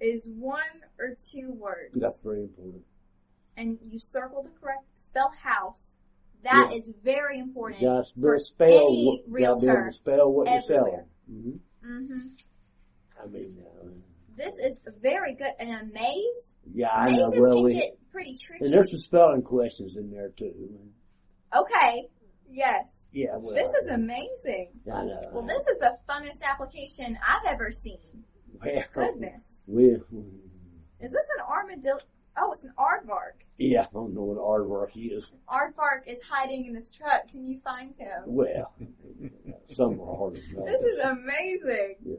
is 0.00 0.28
one 0.28 0.60
or 0.98 1.16
two 1.18 1.52
words. 1.52 1.94
That's 1.94 2.20
very 2.20 2.42
important. 2.42 2.84
and 3.56 3.78
you 3.88 3.98
circle 3.98 4.42
the 4.42 4.50
correct 4.60 4.84
spell 4.94 5.32
house. 5.42 5.96
That 6.42 6.68
Yeah. 6.70 6.76
is 6.78 6.92
very 7.02 7.38
important 7.38 7.80
You 7.80 7.88
gotta 7.88 8.08
for 8.20 8.38
spell, 8.38 8.68
any 8.68 9.06
what, 9.06 9.40
you 9.40 9.46
gotta 9.46 9.60
be 9.60 9.66
able 9.66 9.74
realtor. 9.74 9.86
to 9.86 9.92
spell 9.92 10.32
what 10.32 10.46
you're 10.48 10.56
everywhere. 10.58 11.06
selling. 11.28 11.60
hmm 11.82 12.06
hmm 12.10 12.28
I 13.22 13.26
mean, 13.26 13.64
uh, 13.64 13.86
This 14.36 14.54
is 14.56 14.78
very 15.10 15.34
good. 15.34 15.52
And 15.58 15.70
a 15.70 15.84
maze, 15.92 16.54
yeah, 16.74 16.90
I 16.90 17.10
know. 17.10 17.30
Well, 17.34 17.62
we, 17.62 17.74
get 17.74 17.96
pretty 18.10 18.36
tricky. 18.36 18.64
and 18.64 18.74
there's 18.74 18.90
some 18.90 18.98
spelling 18.98 19.42
questions 19.42 19.96
in 19.96 20.10
there 20.10 20.30
too. 20.30 20.52
Okay, 21.56 22.08
yes. 22.50 23.06
Yeah, 23.12 23.36
well, 23.36 23.54
This 23.54 23.70
is 23.82 23.88
amazing. 23.90 24.70
I 24.92 25.04
know. 25.04 25.30
Well, 25.32 25.46
this 25.46 25.62
is 25.66 25.78
the 25.78 25.96
funnest 26.08 26.42
application 26.42 27.18
I've 27.26 27.46
ever 27.46 27.70
seen. 27.70 28.24
Well, 28.62 28.84
Goodness. 28.92 29.64
Well, 29.66 30.00
Is 31.00 31.10
this 31.12 31.26
an 31.38 31.44
armadillo? 31.48 32.00
Oh, 32.38 32.52
it's 32.52 32.64
an 32.64 32.72
aardvark. 32.78 33.44
yeah, 33.56 33.82
I 33.82 33.88
don't 33.94 34.12
know 34.14 34.24
what 34.24 34.36
aardvark 34.36 34.90
is. 34.94 35.32
Aardvark 35.48 36.06
is 36.06 36.18
hiding 36.28 36.66
in 36.66 36.74
this 36.74 36.90
truck. 36.90 37.28
Can 37.30 37.46
you 37.46 37.58
find 37.60 37.94
him? 37.96 38.24
Well, 38.26 38.74
some 39.66 39.98
are 40.00 40.16
hard. 40.16 40.34
This 40.34 40.82
is 40.82 40.98
amazing. 40.98 41.94
Yeah, 42.04 42.16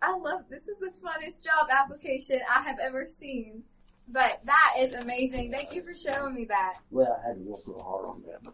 I 0.00 0.16
love 0.16 0.42
this 0.48 0.68
is 0.68 0.78
the 0.80 0.92
funnest 1.02 1.42
job 1.42 1.68
application 1.70 2.40
I 2.48 2.62
have 2.62 2.78
ever 2.80 3.06
seen. 3.08 3.64
But 4.10 4.40
that 4.44 4.74
is 4.78 4.94
amazing. 4.94 5.52
Thank 5.52 5.74
you 5.74 5.82
for 5.82 5.94
showing 5.94 6.34
me 6.34 6.46
that. 6.46 6.76
Well, 6.90 7.20
I 7.22 7.28
had 7.28 7.36
to 7.36 7.42
work 7.42 7.60
real 7.66 7.82
hard 7.82 8.06
on 8.06 8.22
that, 8.26 8.52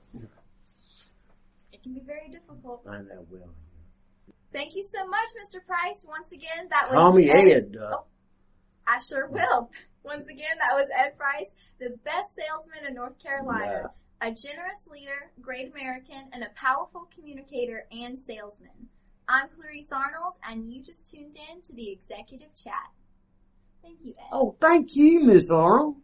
It 1.73 1.83
can 1.83 1.95
be 1.95 2.01
very 2.01 2.29
difficult. 2.29 2.83
I 2.89 2.99
know 2.99 3.25
well. 3.31 3.51
Thank 4.53 4.75
you 4.75 4.83
so 4.83 5.07
much, 5.07 5.29
Mr. 5.41 5.65
Price. 5.65 6.05
Once 6.09 6.33
again, 6.33 6.69
that 6.71 6.89
was 6.89 6.95
Tommy 6.95 7.31
Ed- 7.31 7.75
Ed, 7.75 7.77
uh, 7.81 7.99
I 8.87 8.99
sure 8.99 9.29
will. 9.29 9.71
Once 10.05 10.29
again, 10.29 10.57
that 10.59 10.75
was 10.75 10.89
Ed 10.97 11.17
Price, 11.17 11.55
the 11.79 11.91
best 12.05 12.35
salesman 12.37 12.87
in 12.87 12.95
North 12.95 13.19
Carolina, 13.23 13.91
a 14.21 14.31
generous 14.33 14.89
leader, 14.91 15.31
great 15.41 15.73
American, 15.73 16.29
and 16.33 16.43
a 16.45 16.51
powerful 16.57 17.09
communicator 17.15 17.87
and 17.91 18.19
salesman. 18.19 18.89
I'm 19.29 19.49
Clarice 19.59 19.91
Arnold, 19.91 20.37
and 20.47 20.71
you 20.71 20.83
just 20.83 21.07
tuned 21.11 21.37
in 21.51 21.63
to 21.63 21.73
the 21.73 21.91
Executive 21.91 22.55
Chat. 22.55 22.75
Thank 23.83 23.99
you, 24.03 24.15
Ed. 24.19 24.29
Oh, 24.33 24.55
thank 24.61 24.95
you, 24.95 25.21
Miss 25.21 25.51
Arnold. 25.51 25.97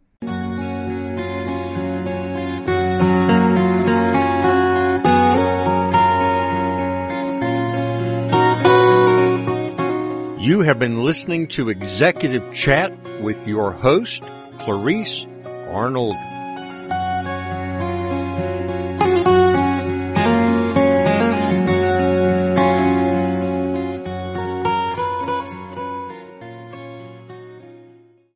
You 10.41 10.61
have 10.61 10.79
been 10.79 11.03
listening 11.03 11.47
to 11.49 11.69
Executive 11.69 12.51
Chat 12.51 13.21
with 13.21 13.47
your 13.47 13.71
host, 13.71 14.23
Clarice 14.57 15.27
Arnold. 15.69 16.15